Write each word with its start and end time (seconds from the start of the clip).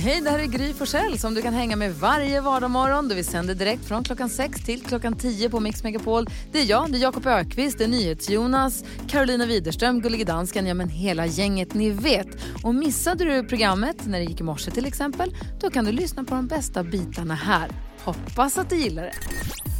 Hej, 0.00 0.20
det 0.20 0.30
här 0.30 0.38
är 0.38 0.46
Gry 0.46 0.74
Forssell 0.74 1.18
som 1.18 1.34
du 1.34 1.42
kan 1.42 1.54
hänga 1.54 1.76
med 1.76 1.94
varje 1.94 2.40
vardagsmorgon. 2.40 3.08
Vi 3.08 3.24
sänder 3.24 3.54
direkt 3.54 3.84
från 3.88 4.04
klockan 4.04 4.30
6 4.30 4.64
till 4.64 4.82
klockan 4.82 5.16
10 5.16 5.50
på 5.50 5.60
Mix 5.60 5.82
Megapol. 5.82 6.26
Det 6.52 6.60
är 6.60 6.64
jag, 6.64 6.92
det 6.92 6.98
är 6.98 7.00
Jakob 7.00 7.26
Ökvist, 7.26 7.78
det 7.78 7.84
är 7.84 7.88
NyhetsJonas, 7.88 8.84
Carolina 9.08 9.46
Widerström, 9.46 10.00
Gullige 10.00 10.24
Dansken, 10.24 10.66
ja 10.66 10.74
men 10.74 10.88
hela 10.88 11.26
gänget 11.26 11.74
ni 11.74 11.90
vet. 11.90 12.26
Och 12.62 12.74
missade 12.74 13.24
du 13.24 13.48
programmet 13.48 13.96
när 14.06 14.18
det 14.18 14.24
gick 14.24 14.40
i 14.40 14.42
morse 14.42 14.70
till 14.70 14.86
exempel, 14.86 15.36
då 15.60 15.70
kan 15.70 15.84
du 15.84 15.92
lyssna 15.92 16.24
på 16.24 16.34
de 16.34 16.46
bästa 16.46 16.82
bitarna 16.82 17.34
här. 17.34 17.70
Hoppas 18.04 18.58
att 18.58 18.70
du 18.70 18.76
gillar 18.76 19.02
det. 19.02 19.14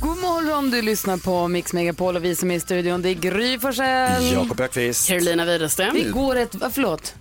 God 0.02 0.18
morgon, 0.18 0.70
du 0.70 0.82
lyssnar 0.82 1.16
på 1.16 1.48
Mix 1.48 1.72
Megapol 1.72 2.16
och 2.16 2.24
vi 2.24 2.36
som 2.36 2.50
är 2.50 2.54
i 2.54 2.60
studion, 2.60 3.02
det 3.02 3.08
är 3.08 3.14
Gry 3.14 3.58
Forssell. 3.58 4.32
Jakob 4.32 4.60
Öqvist. 4.60 5.08
Carolina 5.08 5.44
Widerström. 5.44 5.94
Det 5.94 6.10
går 6.10 6.36
ett, 6.36 6.56
förlåt. 6.72 7.14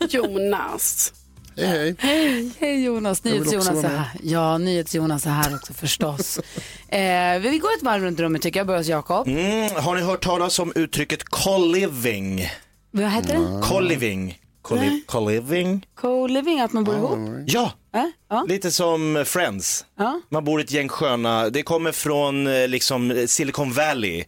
Jonas. 0.08 1.12
Hej, 1.56 1.94
hej. 1.98 2.50
Hej 2.58 2.84
Jonas, 2.84 3.18
också 3.18 3.28
NyhetsJonas 3.28 3.84
är 3.84 3.88
här. 3.88 4.08
Ja, 4.22 4.58
NyhetsJonas 4.58 5.26
är 5.26 5.30
här 5.30 5.54
också 5.54 5.72
förstås. 5.72 6.38
eh, 6.88 7.38
vi 7.40 7.58
går 7.62 7.72
ett 7.76 7.82
varv 7.82 8.02
runt 8.02 8.20
rummet 8.20 8.42
tycker 8.42 8.60
jag. 8.60 8.66
Börjar 8.66 8.80
hos 8.80 8.88
Jakob. 8.88 9.28
Mm, 9.28 9.70
har 9.76 9.94
ni 9.96 10.02
hört 10.02 10.24
talas 10.24 10.58
om 10.58 10.72
uttrycket 10.74 11.24
co-living? 11.24 12.48
Vad 12.90 13.10
heter 13.10 13.34
det? 13.38 13.62
Co-living. 13.68 14.38
Co-li- 14.62 15.02
Co-living? 15.06 15.86
Co-living, 15.94 16.60
att 16.60 16.72
man 16.72 16.84
bor 16.84 16.94
ihop? 16.96 17.18
Ja, 17.46 17.72
Äh? 17.94 18.04
Ja. 18.30 18.44
lite 18.48 18.70
som 18.70 19.24
Friends. 19.26 19.84
Ja. 19.98 20.20
Man 20.28 20.44
bor 20.44 20.60
i 20.60 20.64
ett 20.64 20.70
gäng 20.70 20.88
sköna, 20.88 21.50
det 21.50 21.62
kommer 21.62 21.92
från 21.92 22.46
eh, 22.46 22.68
liksom 22.68 23.24
Silicon 23.28 23.72
Valley. 23.72 24.24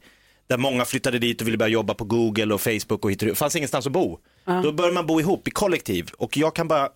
Där 0.49 0.59
många 0.59 0.85
flyttade 0.85 1.19
dit 1.19 1.41
och 1.41 1.47
ville 1.47 1.59
börja 1.59 1.69
jobba 1.73 1.95
på 1.95 2.05
Google 2.05 2.55
och 2.55 2.61
Facebook 2.61 3.05
och 3.05 3.11
hit 3.11 3.23
och 3.23 3.27
dit. 3.27 3.35
Det 3.35 3.39
fanns 3.39 3.57
ingenstans 3.57 3.87
att 3.87 3.93
bo. 3.93 4.19
Då 4.45 4.73
började 4.73 4.95
man 4.95 5.07
bo 5.07 5.21
ihop 5.21 5.49
i 5.49 5.51
kollektiv 5.51 6.11
och 6.19 6.37
jag 6.37 6.55
kan 6.55 6.69
bara 6.69 6.89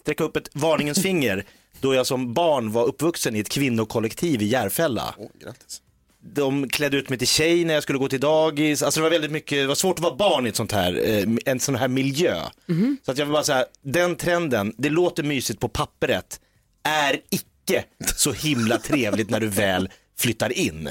sträcka 0.00 0.24
upp 0.24 0.36
ett 0.36 0.48
varningens 0.52 0.98
finger 1.02 1.44
då 1.80 1.94
jag 1.94 2.06
som 2.06 2.34
barn 2.34 2.72
var 2.72 2.84
uppvuxen 2.84 3.36
i 3.36 3.38
ett 3.38 3.48
kvinnokollektiv 3.48 4.42
i 4.42 4.46
Järfälla. 4.46 5.14
Åh, 5.18 5.26
grattis. 5.40 5.82
de 6.20 6.68
klädde 6.68 6.96
ut 6.96 7.08
mig 7.08 7.18
till 7.18 7.28
tjej 7.28 7.64
när 7.64 7.74
jag 7.74 7.82
skulle 7.82 7.98
gå 7.98 8.08
till 8.08 8.20
dagis. 8.20 8.82
Alltså 8.82 9.00
det 9.00 9.02
var 9.02 9.10
väldigt 9.10 9.30
mycket, 9.30 9.58
det 9.58 9.66
var 9.66 9.74
svårt 9.74 9.98
att 9.98 10.02
vara 10.04 10.14
barn 10.14 10.46
i 10.46 10.48
ett 10.48 10.56
sånt 10.56 10.72
här, 10.72 11.08
eh, 11.08 11.24
en 11.44 11.60
sån 11.60 11.74
här 11.74 11.88
miljö. 11.88 12.40
Så 13.04 13.12
att 13.12 13.18
jag 13.18 13.26
vill 13.26 13.32
bara 13.32 13.42
säga, 13.44 13.64
den 13.82 14.16
trenden, 14.16 14.74
det 14.78 14.90
låter 14.90 15.22
mysigt 15.22 15.60
på 15.60 15.68
pappret, 15.68 16.40
är 16.82 17.20
icke 17.30 17.84
så 18.16 18.32
himla 18.32 18.78
trevligt 18.78 19.30
när 19.30 19.40
du 19.40 19.46
väl 19.46 19.88
flyttar 20.18 20.58
in. 20.58 20.88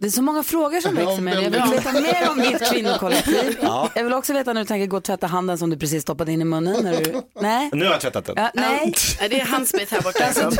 Det 0.00 0.06
är 0.06 0.10
så 0.10 0.22
många 0.22 0.42
frågor 0.42 0.80
som 0.80 0.94
växer 0.94 1.20
med. 1.22 1.34
Jag 1.42 1.50
vill 1.50 1.62
veta 1.72 1.92
mer 1.92 2.28
om 2.30 2.38
ditt 2.38 2.70
kvinnokollektiv. 2.72 3.58
Jag 3.94 4.04
vill 4.04 4.12
också 4.12 4.32
veta 4.32 4.52
när 4.52 4.60
du 4.60 4.66
tänker 4.66 4.86
gå 4.86 4.96
och 4.96 5.04
tvätta 5.04 5.26
handen 5.26 5.58
som 5.58 5.70
du 5.70 5.76
precis 5.76 6.02
stoppade 6.02 6.32
in 6.32 6.40
i 6.42 6.44
munnen. 6.44 6.84
När 6.84 6.96
du... 7.04 7.22
Nej. 7.40 7.70
Nu 7.72 7.84
har 7.84 7.92
jag 7.92 8.00
tvättat 8.00 8.24
den. 8.24 8.34
Ja, 8.38 8.50
nej, 8.54 8.94
Ja, 9.20 9.28
det 9.28 9.40
är 9.40 9.44
handsprit 9.44 9.90
här 9.90 10.00
borta. 10.00 10.24
alltså, 10.24 10.50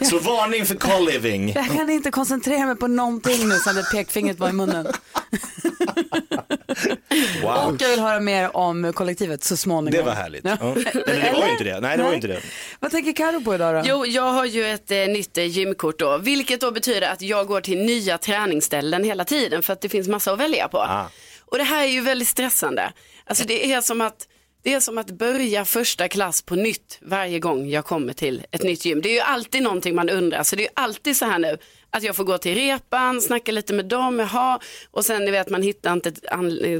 du, 0.00 0.04
Så 0.06 0.18
varning 0.18 0.66
för 0.66 0.74
co-living. 0.74 1.52
jag 1.54 1.66
kan 1.70 1.90
inte 1.90 2.10
koncentrera 2.10 2.66
mig 2.66 2.76
på 2.76 2.86
någonting 2.86 3.48
nu 3.48 3.54
sen 3.54 3.74
det 3.74 3.82
pekfingret 3.92 4.38
var 4.38 4.48
i 4.48 4.52
munnen. 4.52 4.86
Wow. 7.42 7.50
Och 7.52 7.82
jag 7.82 7.88
vill 7.88 8.00
höra 8.00 8.20
mer 8.20 8.56
om 8.56 8.92
kollektivet 8.92 9.44
så 9.44 9.56
småningom. 9.56 9.98
Det 9.98 10.02
var 10.02 10.12
härligt. 10.12 10.44
Ja. 10.44 10.56
Eller 10.60 11.22
det 11.22 11.32
var 11.32 11.46
ju 11.46 11.52
inte 11.52 11.64
det. 11.64 11.80
Nej, 11.80 11.96
det 11.96 12.02
var 12.02 12.10
ju 12.10 12.16
inte 12.16 12.28
det. 12.28 12.40
Vad 12.80 12.90
tänker 12.90 13.12
Karo 13.12 13.40
på 13.44 13.54
idag 13.54 13.74
då? 13.74 13.82
Jo, 13.84 14.06
jag 14.06 14.32
har 14.32 14.44
ju 14.44 14.66
ett 14.66 14.90
eh, 14.90 14.98
nytt 14.98 15.38
eh, 15.38 15.44
gymkort 15.44 15.98
då, 15.98 16.18
vilket 16.18 16.60
då 16.60 16.70
betyder 16.70 17.08
att 17.08 17.22
jag 17.22 17.46
går 17.46 17.60
till 17.60 17.78
nya 17.78 18.18
träningsställen 18.18 19.04
hela 19.04 19.24
tiden 19.24 19.62
för 19.62 19.72
att 19.72 19.80
det 19.80 19.88
finns 19.88 20.08
massa 20.08 20.32
att 20.32 20.40
välja 20.40 20.68
på. 20.68 20.78
Ah. 20.78 21.10
Och 21.44 21.58
det 21.58 21.64
här 21.64 21.82
är 21.82 21.88
ju 21.88 22.00
väldigt 22.00 22.28
stressande. 22.28 22.92
Alltså 23.24 23.44
det 23.46 23.72
är 23.72 23.80
som 23.80 24.00
att 24.00 24.26
det 24.62 24.74
är 24.74 24.80
som 24.80 24.98
att 24.98 25.10
börja 25.10 25.64
första 25.64 26.08
klass 26.08 26.42
på 26.42 26.54
nytt 26.54 26.98
varje 27.02 27.38
gång 27.38 27.68
jag 27.68 27.84
kommer 27.84 28.12
till 28.12 28.46
ett 28.50 28.62
nytt 28.62 28.84
gym. 28.84 29.02
Det 29.02 29.08
är 29.08 29.14
ju 29.14 29.20
alltid 29.20 29.62
någonting 29.62 29.94
man 29.94 30.10
undrar, 30.10 30.42
så 30.42 30.56
det 30.56 30.62
är 30.62 30.64
ju 30.64 30.72
alltid 30.74 31.16
så 31.16 31.24
här 31.24 31.38
nu 31.38 31.58
att 31.90 32.02
jag 32.02 32.16
får 32.16 32.24
gå 32.24 32.38
till 32.38 32.54
repan, 32.54 33.20
snacka 33.20 33.52
lite 33.52 33.72
med 33.72 33.86
dem, 33.86 34.18
jaha, 34.18 34.60
och 34.90 35.04
sen 35.04 35.24
ni 35.24 35.30
vet 35.30 35.50
man 35.50 35.62
hittar 35.62 35.92
inte 35.92 36.12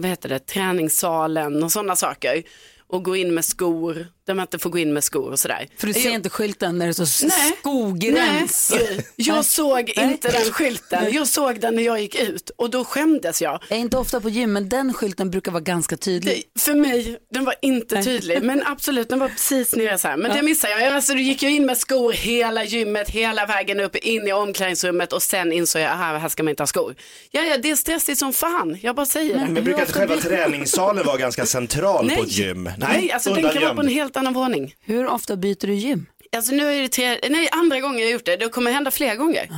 vad 0.00 0.06
heter 0.06 0.28
det, 0.28 0.38
träningssalen 0.38 1.62
och 1.62 1.72
sådana 1.72 1.96
saker. 1.96 2.42
Och 2.86 3.04
gå 3.04 3.16
in 3.16 3.34
med 3.34 3.44
skor, 3.44 4.06
där 4.26 4.34
man 4.34 4.42
inte 4.42 4.58
får 4.58 4.70
gå 4.70 4.78
in 4.78 4.92
med 4.92 5.04
skor 5.04 5.30
och 5.30 5.38
sådär. 5.40 5.68
För 5.78 5.86
du 5.86 5.92
ser 5.92 6.04
Jag- 6.04 6.14
inte 6.14 6.28
skylten 6.30 6.78
när 6.78 6.86
det 6.86 6.94
står 6.94 7.26
Nej. 7.28 7.52
skogräns. 7.60 8.72
Nej, 8.80 9.06
jag 9.16 9.44
såg 9.44 9.90
inte 9.90 10.30
den 10.30 10.52
skylten. 10.52 11.12
Jag 11.12 11.26
såg 11.28 11.60
den 11.60 11.76
när 11.76 11.82
jag 11.82 12.00
gick 12.00 12.14
ut 12.20 12.50
och 12.56 12.70
då 12.70 12.84
skämdes 12.84 13.42
jag. 13.42 13.62
Jag 13.68 13.76
är 13.78 13.80
inte 13.80 13.96
ofta 13.96 14.20
på 14.20 14.28
gym 14.28 14.52
men 14.52 14.68
den 14.68 14.92
skylten 14.94 15.30
brukar 15.30 15.52
vara 15.52 15.60
ganska 15.62 15.96
tydlig. 15.96 16.44
Det, 16.54 16.60
för 16.60 16.74
mig, 16.74 17.18
den 17.34 17.44
var 17.44 17.54
inte 17.62 18.02
tydlig, 18.02 18.42
men 18.42 18.62
absolut, 18.66 19.08
den 19.08 19.18
var 19.18 19.28
precis 19.28 19.74
nere 19.76 19.98
så 19.98 20.08
här. 20.08 20.16
Men 20.16 20.36
det 20.36 20.42
missade 20.42 20.80
jag. 20.84 20.92
Alltså, 20.92 21.14
du 21.14 21.22
gick 21.22 21.42
ju 21.42 21.50
in 21.50 21.66
med 21.66 21.78
skor 21.78 22.12
hela 22.12 22.64
gymmet, 22.64 23.10
hela 23.10 23.46
vägen 23.46 23.80
upp, 23.80 23.96
in 23.96 24.28
i 24.28 24.32
omklädningsrummet 24.32 25.12
och 25.12 25.22
sen 25.22 25.52
insåg 25.52 25.82
jag, 25.82 25.90
aha, 25.90 26.18
här 26.18 26.28
ska 26.28 26.42
man 26.42 26.50
inte 26.50 26.62
ha 26.62 26.66
skor. 26.66 26.94
Ja, 27.30 27.42
ja, 27.42 27.58
det 27.58 27.70
är 27.70 27.76
stressigt 27.76 28.18
som 28.18 28.32
fan, 28.32 28.78
jag 28.82 28.96
bara 28.96 29.06
säger 29.06 29.34
det. 29.34 29.48
Men 29.50 29.64
brukar 29.64 29.80
inte 29.80 29.92
själva 29.92 30.16
träningssalen 30.16 31.06
vara 31.06 31.16
ganska 31.16 31.46
central 31.46 32.10
på 32.16 32.22
ett 32.22 32.32
gym? 32.32 32.70
Nej, 32.78 33.12
alltså 33.12 33.34
den 33.34 33.42
kan 33.42 33.52
vara 33.62 33.74
på 33.74 33.80
en 33.80 33.86
undangömd. 33.88 34.09
Helt 34.10 34.16
annan 34.16 34.32
våning. 34.34 34.74
Hur 34.80 35.06
ofta 35.06 35.36
byter 35.36 35.66
du 35.66 35.74
gym? 35.74 36.06
Alltså 36.32 36.52
nu 36.52 36.66
är 36.66 36.82
det 36.82 36.88
tre, 36.88 37.18
nej, 37.30 37.48
andra 37.52 37.80
gången 37.80 37.98
jag 38.00 38.10
gjort 38.10 38.24
det, 38.24 38.36
det 38.36 38.48
kommer 38.48 38.70
hända 38.70 38.90
fler 38.90 39.16
gånger. 39.16 39.50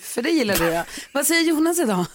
För 0.00 0.22
det 0.22 0.30
gillar 0.30 0.56
du 0.56 0.64
ja. 0.64 0.84
Vad 1.12 1.26
säger 1.26 1.42
Jonas 1.42 1.78
idag? 1.78 2.06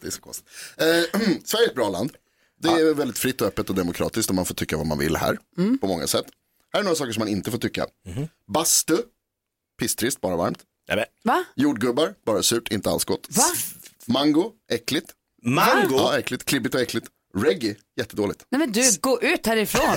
Det 0.00 0.06
är 0.06 0.10
så 0.10 0.20
konstigt. 0.20 0.46
Eh, 0.76 1.20
Sverige 1.44 1.64
är 1.66 1.68
ett 1.68 1.74
bra 1.74 1.88
land. 1.88 2.12
Det 2.60 2.68
är 2.68 2.94
väldigt 2.94 3.18
fritt 3.18 3.40
och 3.40 3.46
öppet 3.46 3.68
och 3.70 3.74
demokratiskt 3.74 4.28
och 4.30 4.34
man 4.36 4.44
får 4.44 4.54
tycka 4.54 4.76
vad 4.76 4.86
man 4.86 4.98
vill 4.98 5.16
här 5.16 5.38
på 5.80 5.86
många 5.86 6.06
sätt. 6.06 6.26
Här 6.72 6.80
är 6.80 6.84
några 6.84 6.96
saker 6.96 7.12
som 7.12 7.20
man 7.20 7.28
inte 7.28 7.50
får 7.50 7.58
tycka. 7.58 7.86
Bastu, 8.46 8.96
pisstrist, 9.80 10.20
bara 10.20 10.36
varmt. 10.36 10.58
Va? 11.24 11.44
Jordgubbar, 11.56 12.14
bara 12.26 12.42
surt, 12.42 12.72
inte 12.72 12.90
alls 12.90 13.04
gott. 13.04 13.26
Va? 13.30 13.44
Mango, 14.06 14.52
äckligt. 14.70 15.12
Mango? 15.42 15.96
Ja, 15.96 16.18
äckligt, 16.18 16.44
klibbigt 16.44 16.74
och 16.74 16.80
äckligt. 16.80 17.06
Reggae, 17.36 17.76
jättedåligt. 17.96 18.44
Nej 18.50 18.58
men 18.58 18.72
du, 18.72 18.82
gå 19.00 19.20
ut 19.22 19.46
härifrån. 19.46 19.96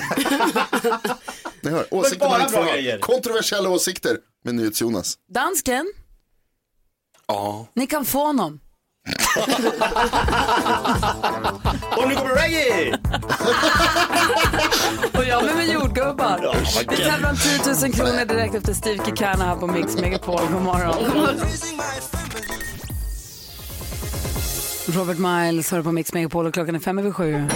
Ni 1.60 1.70
hör, 1.70 1.86
åsikter 1.94 2.28
man 2.28 2.40
inte 2.40 2.52
får 2.52 2.62
ha. 2.92 2.98
Kontroversiella 3.00 3.68
åsikter 3.68 4.18
med 4.44 4.54
NyhetsJonas. 4.54 5.18
Dansken, 5.34 5.92
Ja. 7.26 7.66
ni 7.74 7.86
kan 7.86 8.04
få 8.04 8.26
honom. 8.26 8.60
Och 11.96 12.08
nu 12.08 12.14
kommer 12.14 12.34
reggae! 12.34 12.98
Och 15.18 15.24
jag 15.24 15.44
med, 15.44 15.56
med 15.56 15.68
jordgubbar. 15.68 16.56
Vi 16.90 16.96
tävlar 16.96 17.30
om 17.30 17.36
10 17.36 17.88
000 17.88 17.92
kronor 17.92 18.24
direkt 18.24 18.54
efter 18.54 18.72
Steve 18.74 19.04
Kikana 19.04 19.44
här 19.44 19.56
på 19.56 19.66
Mix 19.66 19.96
Megapol. 19.96 20.40
God 20.52 20.62
morgon. 20.62 20.94
Robert 24.86 25.18
Miles 25.18 25.70
hör 25.70 25.82
på 25.82 25.92
Mix 25.92 26.12
Megapol 26.12 26.46
och 26.46 26.54
klockan 26.54 26.74
är 26.74 26.78
fem 26.78 26.98
över 26.98 27.10
sju. 27.12 27.48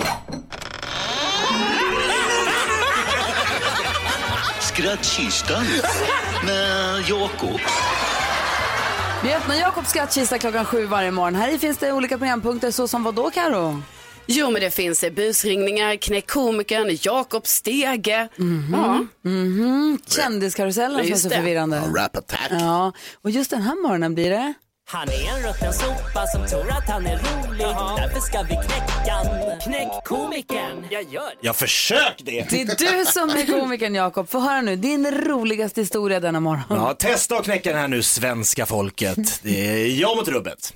Skrattkistan 4.61 5.65
med 6.47 7.01
Jakob. 7.09 7.61
Vi 9.25 9.35
öppnar 9.35 9.55
Jakobs 9.55 9.91
skattkista 9.91 10.39
klockan 10.39 10.65
sju 10.65 10.87
varje 10.87 11.11
morgon. 11.11 11.35
Här 11.35 11.59
finns 11.59 11.79
det 11.79 11.93
olika 11.93 12.19
programpunkter 12.19 12.71
så 12.71 12.89
som 12.89 13.05
vad 13.05 13.15
då 13.15 13.31
Karo? 13.31 13.83
Jo, 14.27 14.51
men 14.51 14.63
det 14.63 14.71
finns 14.71 15.05
busringningar, 15.17 15.97
Knäck 15.97 16.31
komikern, 16.31 16.99
Jakob 17.03 17.47
Stege. 17.47 18.29
Ja. 18.73 19.05
Kändiskarusellen 20.09 20.99
som 20.99 21.07
är 21.07 21.11
Just 21.11 21.23
så 21.23 21.31
förvirrande. 21.31 21.81
Rap 21.81 22.17
attack. 22.17 22.51
Ja, 22.51 22.93
och 23.23 23.31
just 23.31 23.51
den 23.51 23.63
här 23.63 23.83
morgonen 23.83 24.15
blir 24.15 24.31
det. 24.31 24.55
Han 24.89 25.09
är 25.09 25.29
en 25.37 25.49
rutten 25.49 25.73
sopa 25.73 26.27
som 26.27 26.47
tror 26.47 26.71
att 26.71 26.89
han 26.89 27.07
är 27.07 27.17
rolig. 27.19 27.67
Därför 27.97 28.21
ska 28.21 28.43
vi 28.43 28.49
knäcka. 28.49 29.17
Knäck 29.65 30.05
komikern. 30.05 30.87
Jag 30.91 31.03
gör 31.03 31.23
det. 31.31 31.37
Jag 31.41 31.57
försök 31.57 32.15
det. 32.19 32.51
Det 32.51 32.63
är 32.63 32.99
du 32.99 33.05
som 33.07 33.31
är 33.31 33.61
komikern 33.61 33.95
Jakob. 33.95 34.29
Få 34.29 34.41
höra 34.41 34.61
nu, 34.61 34.77
din 34.77 35.11
roligaste 35.11 35.81
historia 35.81 36.21
denna 36.21 36.41
morgon. 36.41 36.65
Ja, 36.69 36.95
testa 36.95 37.39
och 37.39 37.45
knäcka 37.45 37.71
den 37.71 37.79
här 37.81 37.89
nu, 37.89 38.03
svenska 38.03 38.67
folket. 38.67 39.41
Det 39.43 39.69
är 39.71 40.01
jag 40.01 40.17
mot 40.17 40.29
rubbet. 40.29 40.75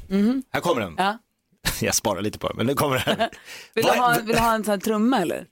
Här 0.52 0.60
kommer 0.60 0.80
den. 0.80 0.94
Ja. 0.98 1.18
Jag 1.80 1.94
sparar 1.94 2.20
lite 2.22 2.38
på 2.38 2.48
den, 2.48 2.56
men 2.56 2.66
nu 2.66 2.74
kommer 2.74 3.02
den. 3.06 3.28
Vill, 3.74 3.84
du 3.84 3.90
ha, 3.92 4.16
vill 4.24 4.36
du 4.36 4.42
ha 4.42 4.54
en 4.54 4.64
sån 4.64 4.70
här 4.70 4.78
trumma 4.78 5.20
eller? 5.20 5.46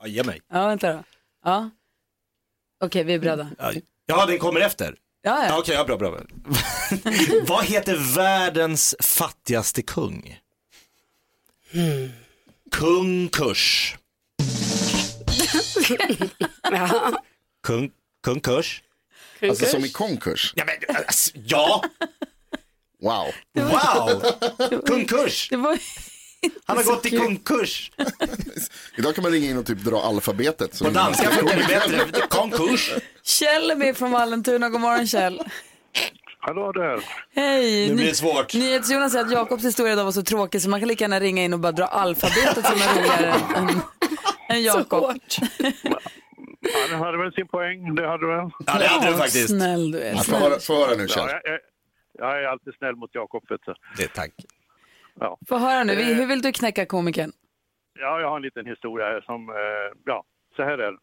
Ja, 0.00 0.06
ge 0.06 0.24
mig. 0.24 0.40
Ja, 0.52 0.66
vänta 0.66 0.92
då. 0.92 1.02
Ja. 1.44 1.70
Okej, 2.84 3.04
vi 3.04 3.14
är 3.14 3.18
beredda. 3.18 3.48
Ja, 3.58 3.72
Ja, 4.06 4.26
den 4.26 4.38
kommer 4.38 4.60
efter. 4.60 4.94
Ja, 5.24 5.46
ja. 5.46 5.58
Okej, 5.58 5.74
ja, 5.74 5.84
bra, 5.84 5.96
bra. 5.96 6.10
bra. 6.10 6.20
Vad 7.46 7.64
heter 7.64 8.14
världens 8.14 8.94
fattigaste 9.00 9.82
kung? 9.82 10.38
Kung 12.70 13.28
Kurs. 13.28 13.96
Ja. 16.72 17.12
Kung, 17.62 17.90
kung 18.24 18.40
Kurs. 18.40 18.82
Alltså 19.42 19.66
som 19.66 19.84
i 19.84 19.88
konkurs. 19.88 20.52
Ja, 20.56 20.64
men, 20.64 20.96
alltså, 20.96 21.30
ja. 21.44 21.82
Wow. 23.00 23.32
wow. 23.54 24.22
Kung 24.86 25.04
Kurs. 25.06 25.48
Det 25.48 25.56
var... 25.56 25.78
Han 26.64 26.76
har 26.76 26.84
gått 26.84 27.06
i 27.06 27.16
konkurs. 27.16 27.92
Idag 28.96 29.14
kan 29.14 29.22
man 29.22 29.32
ringa 29.32 29.50
in 29.50 29.58
och 29.58 29.66
typ 29.66 29.78
dra 29.78 30.00
alfabetet. 30.02 30.78
På 30.78 30.90
danska 30.90 31.30
funkar 31.30 31.56
det 31.56 31.66
bättre. 31.66 32.26
Konkurs. 32.28 32.92
Kjell 33.22 33.70
är 33.70 33.76
med 33.76 33.96
från 33.96 34.10
Vallentuna. 34.10 34.68
God 34.68 34.80
morgon 34.80 35.06
Kjell. 35.06 35.42
Hallå 36.38 36.72
där. 36.72 37.04
Hej. 37.34 37.88
Nu 37.88 37.94
blir 37.94 38.06
det 38.06 38.14
svårt. 38.14 38.54
NyhetsJonas 38.54 39.12
säger 39.12 39.24
att 39.24 39.32
Jakobs 39.32 39.64
historia 39.64 39.92
idag 39.92 40.04
var 40.04 40.12
så 40.12 40.22
tråkig 40.22 40.62
så 40.62 40.68
man 40.70 40.80
kan 40.80 40.88
lika 40.88 41.04
gärna 41.04 41.20
ringa 41.20 41.44
in 41.44 41.52
och 41.52 41.58
bara 41.60 41.72
dra 41.72 41.84
alfabetet 41.84 42.66
som 42.66 42.74
är 42.80 42.94
roligare 42.98 43.34
än, 43.56 43.68
än 44.48 44.62
Jakob. 44.62 45.18
Ja, 46.64 46.88
det 46.90 46.96
hade 46.96 47.18
väl 47.18 47.32
sin 47.32 47.48
poäng, 47.48 47.94
det 47.94 48.06
hade 48.08 48.26
väl. 48.26 48.50
Ja, 48.66 48.78
det 48.78 48.86
hade 48.86 49.10
du 49.10 49.16
faktiskt. 49.16 49.48
Snäll 49.48 49.90
du 49.90 50.00
är. 50.00 50.14
Få 50.60 50.74
höra, 50.74 50.96
nu 50.96 51.02
Ja, 51.02 51.08
Kjell. 51.08 51.28
jag, 51.28 51.40
jag, 51.44 51.58
jag 52.18 52.42
är 52.42 52.46
alltid 52.48 52.74
snäll 52.78 52.96
mot 52.96 53.10
Jakob, 53.12 53.42
vet 53.48 53.60
du. 53.66 53.74
Det, 53.96 54.08
tack. 54.08 54.30
Ja. 55.20 55.38
Få 55.48 55.58
höra 55.58 55.84
nu, 55.84 55.94
hur 55.94 56.26
vill 56.26 56.42
du 56.42 56.52
knäcka 56.52 56.86
komikern? 56.86 57.32
ja, 57.98 58.20
jag 58.20 58.28
har 58.28 58.36
en 58.36 58.42
liten 58.42 58.66
historia 58.66 59.06
här 59.06 59.20
som, 59.20 59.48
eh, 59.48 59.98
ja, 60.04 60.24
så 60.56 60.62
här 60.62 60.78
är 60.78 60.92
det. 60.92 60.98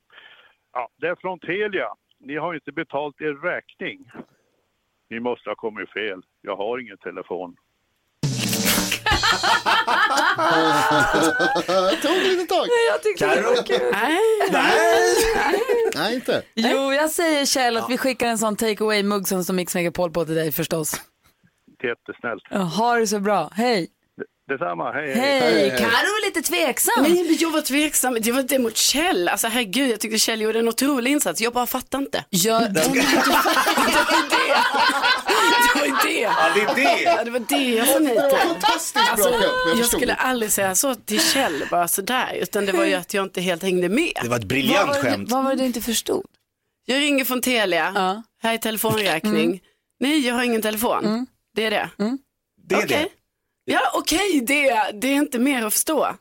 Ja, 0.73 0.89
det 1.01 1.07
är 1.07 1.15
från 1.15 1.39
Telia. 1.39 1.87
Ni 2.19 2.35
har 2.37 2.53
inte 2.53 2.71
betalt 2.71 3.21
er 3.21 3.33
räkning. 3.51 4.11
Ni 5.09 5.19
måste 5.19 5.49
ha 5.49 5.55
kommit 5.55 5.89
fel. 5.93 6.21
Jag 6.41 6.55
har 6.55 6.79
ingen 6.79 6.97
telefon. 6.97 7.55
Det 11.91 11.95
tog 12.07 12.17
lite 12.17 12.45
tag. 12.55 12.65
Jag 12.91 13.03
tyckte 13.03 13.35
det 13.35 13.41
var 13.41 13.65
kul. 13.65 13.91
Nej, 15.95 16.15
inte. 16.15 16.43
Jo, 16.55 16.93
jag 16.93 17.09
säger 17.11 17.45
Kjell 17.45 17.77
att 17.77 17.89
vi 17.89 17.97
skickar 17.97 18.27
en 18.27 18.37
sån 18.37 18.55
take 18.55 18.83
away-mugg 18.83 19.43
som 19.43 19.55
Mix 19.55 19.75
Megapol 19.75 20.11
på 20.11 20.25
till 20.25 20.35
dig 20.35 20.51
förstås. 20.51 21.01
Jättesnällt. 21.83 22.43
Ja, 22.49 22.57
Ha 22.57 22.95
det 22.95 23.07
så 23.07 23.19
bra. 23.19 23.49
Hej. 23.53 23.89
Detsamma, 24.49 24.91
hej 24.91 25.13
Hej. 25.13 25.69
Karo 25.77 25.87
är 25.89 26.25
lite 26.25 26.41
tveksam. 26.41 26.93
Nej, 27.03 27.23
men 27.23 27.37
jag 27.39 27.51
var 27.51 27.61
tveksam. 27.61 28.17
Det 28.21 28.31
var 28.31 28.43
det 28.43 28.59
mot 28.59 28.77
Kjell. 28.77 29.27
Alltså 29.27 29.47
herregud, 29.47 29.91
jag 29.91 29.99
tyckte 29.99 30.19
Kjell 30.19 30.41
gjorde 30.41 30.59
en 30.59 30.67
otrolig 30.67 31.11
insats. 31.11 31.41
Jag 31.41 31.53
bara 31.53 31.65
fattar 31.65 31.99
inte. 31.99 32.25
Gör... 32.29 32.59
Det 32.69 32.87
var 35.79 35.85
ju 35.85 35.93
det. 36.03 36.19
Ja, 36.21 36.35
det 36.55 36.61
är 36.61 36.75
det. 36.75 37.01
Ja, 37.03 37.23
det 37.23 37.31
var 37.31 37.39
det 37.39 37.55
jag 37.75 37.87
sa 37.87 37.99
nej 37.99 38.15
Det 38.15 38.21
var 38.21 38.29
till. 38.29 38.39
fantastiskt 38.49 38.93
bra 38.93 39.11
Alltså, 39.11 39.29
jag 39.77 39.85
skulle 39.85 40.13
aldrig 40.13 40.51
säga 40.51 40.75
så 40.75 40.95
till 40.95 41.19
Kjell, 41.21 41.63
bara 41.71 41.87
sådär. 41.87 42.37
Utan 42.41 42.65
det 42.65 42.71
var 42.71 42.85
ju 42.85 42.93
att 42.93 43.13
jag 43.13 43.25
inte 43.25 43.41
helt 43.41 43.63
hängde 43.63 43.89
med. 43.89 44.11
Det 44.21 44.29
var 44.29 44.35
ett 44.35 44.41
Vad 44.41 44.47
briljant 44.47 44.87
var, 44.87 44.95
det, 44.95 45.01
skämt. 45.01 45.31
vad 45.31 45.43
var 45.43 45.51
det 45.51 45.57
du 45.57 45.65
inte 45.65 45.81
förstod? 45.81 46.25
Jag 46.85 46.99
ringer 47.01 47.25
från 47.25 47.41
Telia. 47.41 47.91
Ja. 47.95 48.23
Här 48.43 48.53
är 48.53 48.57
telefonräkning. 48.57 49.61
Nej, 49.99 50.27
jag 50.27 50.35
har 50.35 50.43
ingen 50.43 50.61
telefon. 50.61 51.27
Det 51.55 51.65
är 51.65 51.71
det. 51.71 51.89
Det 52.67 52.75
är 52.75 52.79
Okej. 52.85 52.87
det. 52.87 53.18
Ja, 53.71 53.91
okej, 53.93 54.41
det, 54.43 54.91
det 54.93 55.07
är 55.07 55.13
inte 55.15 55.39
mer 55.39 55.65
att 55.65 55.73
förstå. 55.73 56.15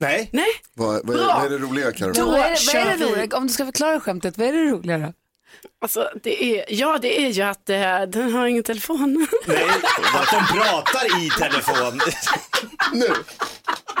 Nej. 0.00 0.28
Nej, 0.32 0.46
Vad, 0.74 1.06
vad, 1.06 1.16
är, 1.16 1.24
Bra. 1.24 1.34
vad 1.34 1.44
är 1.46 1.50
det 1.50 1.58
roliga 1.58 1.92
Carro? 1.92 2.12
Då 2.12 2.24
vad 2.24 2.40
är 2.40 2.50
det, 2.50 2.58
vad 2.74 2.82
är 2.92 2.96
det 2.98 3.04
roliga? 3.04 3.36
Om 3.36 3.46
du 3.46 3.52
ska 3.52 3.64
förklara 3.64 4.00
skämtet, 4.00 4.38
vad 4.38 4.48
är 4.48 4.52
det 4.52 4.70
roliga 4.70 4.98
då? 4.98 5.12
alltså 5.80 6.10
det 6.22 6.44
är, 6.44 6.64
ja 6.68 6.98
det 7.02 7.24
är 7.24 7.28
ju 7.28 7.42
att 7.42 7.70
eh, 7.70 8.00
den 8.08 8.32
har 8.32 8.46
ingen 8.46 8.62
telefon. 8.62 9.26
Nej. 9.46 9.64
Att 10.14 10.30
de 10.30 10.58
pratar 10.58 11.24
i 11.24 11.30
telefon. 11.30 12.00
Nu, 12.92 13.08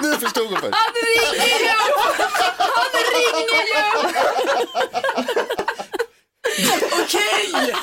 nu 0.02 0.14
förstod 0.16 0.46
hon 0.46 0.56
först. 0.60 0.74
Han 0.74 0.92
ringer 0.94 1.58
ju! 1.58 1.68
Han 2.58 2.90
ringer 3.14 3.64
ju! 3.66 3.84
Okej, 7.02 7.74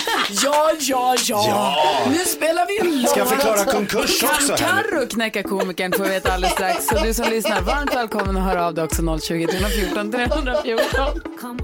ja, 0.44 0.72
ja, 0.80 1.16
ja, 1.18 1.46
Ja. 1.48 1.76
Nu 2.10 2.18
spelar 2.26 2.68
vi 2.68 2.80
en 2.80 3.02
låt. 3.02 3.12
Ska 3.12 3.20
jag 3.20 3.30
förklara 3.30 3.66
konkurs 3.66 4.24
också 4.24 4.56
Kan? 4.56 4.58
Carro 4.58 5.08
knäcka 5.08 5.44
komikern 5.44 5.92
får 5.92 6.04
vi 6.04 6.10
veta 6.10 6.34
alldeles 6.34 6.54
strax. 6.54 6.86
Så 6.88 6.96
du 7.04 7.14
som 7.14 7.30
lyssnar, 7.30 7.62
varmt 7.62 7.96
välkommen 7.96 8.38
att 8.38 8.44
höra 8.44 8.66
av 8.68 8.74
dig 8.74 8.84
också 8.84 9.20
020 9.20 9.48
314 9.48 10.12
314. 10.12 11.60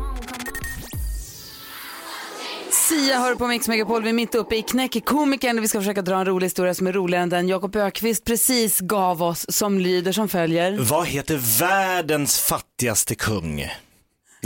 Sia 2.72 3.20
hör 3.20 3.36
på 3.36 3.48
Mix 3.48 3.68
Megapol. 3.68 4.04
Vi 4.04 4.10
är 4.10 4.14
mitt 4.14 4.36
uppe 4.36 4.56
i 4.56 4.62
Knäck 4.62 5.06
komikern. 5.06 5.62
Vi 5.62 5.68
ska 5.68 5.80
försöka 5.80 6.02
dra 6.02 6.16
en 6.16 6.26
rolig 6.26 6.46
historia 6.46 6.74
som 6.74 6.88
är 6.88 6.94
roligare 6.94 7.24
än 7.24 7.30
den 7.30 7.48
Jakob 7.48 7.76
Ökvist 7.76 8.26
precis 8.26 8.80
gav 8.80 9.24
oss 9.24 9.46
som 9.50 9.80
lyder 9.80 10.12
som 10.12 10.30
följer. 10.30 10.78
Vad 10.80 11.08
heter 11.08 11.60
världens 11.60 12.40
fattigaste 12.40 13.16
kung? 13.16 13.68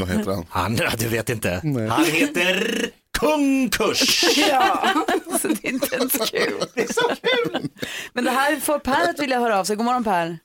Vad 0.05 0.17
heter 0.17 0.31
han? 0.31 0.45
Han, 0.49 0.75
du 0.75 1.07
vet 1.07 1.29
inte. 1.29 1.49
Han 1.89 2.05
heter 2.05 2.85
Kung 3.19 3.69
Kurs. 3.69 4.23
Ja. 4.49 4.93
Så 5.41 5.47
det 5.47 5.65
är 5.67 5.71
inte 5.73 5.95
ens 5.95 6.31
kul. 6.31 6.59
Det 6.75 6.81
är 6.81 6.93
så 6.93 7.07
kul. 7.21 7.69
Men 8.13 8.23
det 8.23 8.31
här 8.31 8.55
får 8.55 8.79
Per 8.79 9.09
att 9.09 9.19
vilja 9.19 9.39
höra 9.39 9.59
av 9.59 9.63
sig. 9.63 9.75
God 9.75 9.85
morgon 9.85 10.03
Per. 10.03 10.37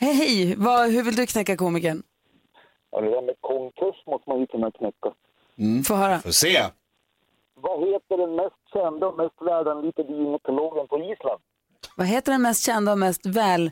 Hej, 0.00 0.14
hej. 0.14 0.54
Vad, 0.56 0.90
hur 0.90 1.02
vill 1.02 1.16
du 1.16 1.26
knäcka 1.26 1.56
komikern? 1.56 2.02
Ja, 2.90 3.00
det 3.00 3.10
där 3.10 3.22
med 3.22 3.34
konkurs 3.40 3.96
måste 4.06 4.30
man 4.30 4.40
ju 4.40 4.46
kunna 4.46 4.70
knäcka. 4.70 5.12
Få 5.84 5.94
höra. 5.94 6.18
Får 6.20 6.30
se. 6.30 6.64
Vad 7.60 7.80
heter 7.88 8.16
den 8.16 8.34
mest 8.36 8.56
kända 8.72 9.06
och 9.06 9.16
mest 9.16 9.34
världanlitade 9.40 10.12
gynekologen 10.12 10.88
på 10.88 10.98
Island? 10.98 11.40
Vad 11.96 12.06
heter 12.06 12.32
den 12.32 12.42
mest 12.42 12.64
kända 12.66 12.92
och 12.92 12.98
mest 12.98 13.26
väl 13.26 13.70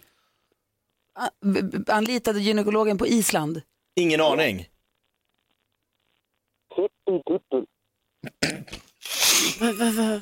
anlitade 1.88 2.40
gynekologen 2.40 2.98
på 2.98 3.06
Island? 3.06 3.62
Ingen 3.96 4.20
aning. 4.20 4.66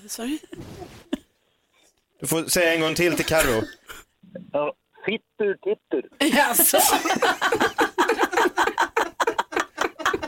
Sorry? 0.08 0.38
Du 2.20 2.26
får 2.26 2.44
säga 2.44 2.74
en 2.74 2.80
gång 2.80 2.94
till 2.94 3.16
till 3.16 3.24
Karo. 3.24 3.62
Ja, 4.52 4.74
Fittur 5.06 5.54
Tittur. 5.62 6.36
Jaså? 6.38 6.78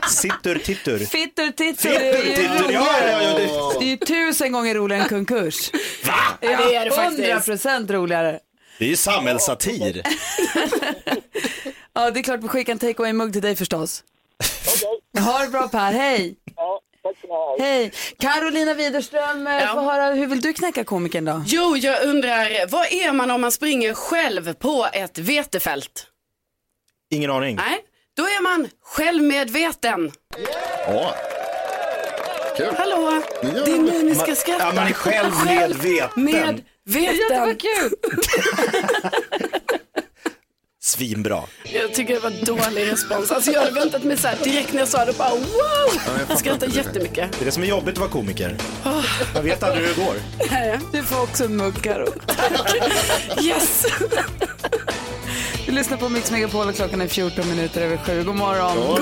Sittur 0.09 0.59
tittur. 0.59 0.99
Fittur 0.99 1.51
tittur 1.51 1.91
är 1.91 2.23
ju 2.23 2.35
tittur, 2.35 2.71
ja, 2.71 2.87
ja, 3.01 3.21
ja, 3.23 3.33
det- 3.37 3.79
Det 3.79 3.85
är 3.85 3.89
ju 3.89 3.97
tusen 3.97 4.51
gånger 4.51 4.75
roligare 4.75 5.03
än 5.03 5.09
konkurs. 5.09 5.71
Va? 6.05 6.37
det 6.41 6.47
är 6.47 6.85
det 6.85 6.91
faktiskt. 6.91 7.19
100 7.19 7.39
procent 7.41 7.91
roligare. 7.91 8.39
Det 8.79 8.85
är 8.85 8.89
ju 8.89 8.95
samhällssatir. 8.95 10.01
Ja, 11.97 12.11
det 12.11 12.19
är 12.19 12.23
klart 12.23 12.43
vi 12.43 12.47
skickar 12.47 12.73
en 12.73 12.79
take 12.79 13.03
away-mugg 13.03 13.33
till 13.33 13.41
dig 13.41 13.55
förstås. 13.55 14.03
Ha 15.19 15.39
det 15.39 15.47
bra 15.47 15.67
Per, 15.67 15.91
hej! 15.91 16.35
Ja, 16.55 16.81
tack 17.03 17.17
ska 17.17 17.27
ni 17.27 17.33
ha. 17.33 17.55
Hej! 17.59 17.91
Carolina 18.19 18.73
Widerström, 18.73 19.45
ja. 19.45 19.69
få 19.73 19.81
höra, 19.81 20.13
hur 20.13 20.27
vill 20.27 20.41
du 20.41 20.53
knäcka 20.53 20.83
komikern 20.83 21.25
då? 21.25 21.43
Jo, 21.47 21.77
jag 21.77 22.03
undrar, 22.03 22.67
vad 22.69 22.85
är 22.93 23.11
man 23.11 23.31
om 23.31 23.41
man 23.41 23.51
springer 23.51 23.93
själv 23.93 24.53
på 24.53 24.87
ett 24.93 25.17
vetefält? 25.17 26.07
Ingen 27.11 27.31
aning. 27.31 27.55
Nej, 27.55 27.79
då 28.17 28.23
är 28.23 28.41
man 28.43 28.67
självmedveten. 28.83 30.11
Ja. 30.87 31.15
Kul. 32.57 32.73
Hallå, 32.77 33.21
Ja. 33.41 33.49
det 33.65 33.71
är 33.71 33.77
nu 33.77 34.03
ni 34.03 34.15
ska 34.15 34.35
skratta. 34.35 34.63
ja, 34.65 34.71
man 34.75 34.87
är 34.87 34.93
själv 34.93 35.31
medveten. 35.45 36.23
Medveten. 36.83 37.55
kul! 37.57 37.91
Svinbra. 40.87 41.43
Jag 41.63 41.93
tycker 41.93 42.13
det 42.13 42.19
var 42.19 42.45
dålig 42.45 42.91
respons. 42.91 43.31
Alltså 43.31 43.51
jag 43.51 43.59
hade 43.59 43.71
väntat 43.71 44.03
mig 44.03 44.17
så 44.17 44.27
här 44.27 44.37
direkt 44.43 44.73
när 44.73 44.79
jag 44.79 44.87
sa 44.87 45.05
det 45.05 45.17
bara 45.17 45.29
wow. 45.29 46.01
Jag 46.29 46.39
skrattar 46.39 46.67
jättemycket. 46.67 47.31
Det 47.31 47.41
är 47.41 47.45
det 47.45 47.51
som 47.51 47.63
är 47.63 47.67
jobbigt 47.67 47.93
att 47.93 47.97
vara 47.99 48.09
komiker. 48.09 48.55
Man 49.33 49.43
vet 49.43 49.63
aldrig 49.63 49.87
hur 49.87 49.95
det 49.95 50.01
går. 50.01 50.15
Du 50.91 51.03
får 51.03 51.21
också 51.23 51.43
en 51.45 51.57
mugg 51.57 51.81
Karo. 51.81 52.07
Yes! 53.41 53.85
Du 55.65 55.71
lyssnar 55.71 55.97
på 55.97 56.09
Mix 56.09 56.31
Megapol 56.31 56.67
och 56.69 56.75
klockan 56.75 57.01
är 57.01 57.07
14 57.07 57.49
minuter 57.49 57.81
över 57.81 57.97
sju. 57.97 58.23
God 58.23 58.35
morgon. 58.35 58.99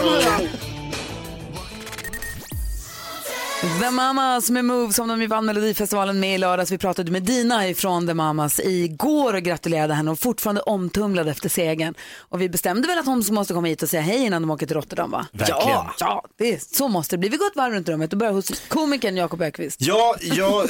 The 3.62 3.92
Mamas 3.92 4.50
med 4.50 4.66
Move 4.66 4.94
som 4.94 5.08
de 5.08 5.22
ju 5.22 5.28
vann 5.28 5.46
Melodifestivalen 5.46 6.20
med 6.20 6.36
i 6.36 6.38
lördags. 6.38 6.72
Vi 6.72 6.78
pratade 6.78 7.12
med 7.12 7.24
Dina 7.24 7.68
ifrån 7.68 8.08
The 8.08 8.14
Mamas 8.14 8.60
igår 8.60 9.34
och 9.34 9.42
gratulerade 9.42 9.94
henne 9.94 10.12
och 10.12 10.20
fortfarande 10.20 10.62
omtumlad 10.62 11.28
efter 11.28 11.50
segern. 11.50 11.94
Och 12.20 12.42
vi 12.42 12.50
bestämde 12.50 12.88
väl 12.88 12.98
att 12.98 13.06
hon 13.06 13.24
måste 13.32 13.54
komma 13.54 13.68
hit 13.68 13.84
och 13.84 13.90
säga 13.90 14.02
hej 14.02 14.26
innan 14.26 14.42
de 14.42 14.52
åker 14.52 14.68
till 14.68 14.76
Rotterdam 14.76 15.12
va? 15.12 15.28
Verkligen. 15.32 15.60
Ja, 15.62 15.96
ja 16.00 16.24
det 16.38 16.54
är, 16.54 16.60
så 16.76 16.88
måste 16.88 17.16
det 17.16 17.18
bli. 17.18 17.30
Vi 17.30 17.38
går 17.38 17.48
ett 17.48 17.56
varv 17.56 17.74
runt 17.74 17.90
rummet 17.90 18.14
och 18.14 18.20
börjar 18.20 18.34
hos 18.34 18.60
komikern 18.68 19.18
Jakob 19.18 19.42
Ökvist. 19.42 19.82
Ja, 19.82 20.16
jag... 20.22 20.70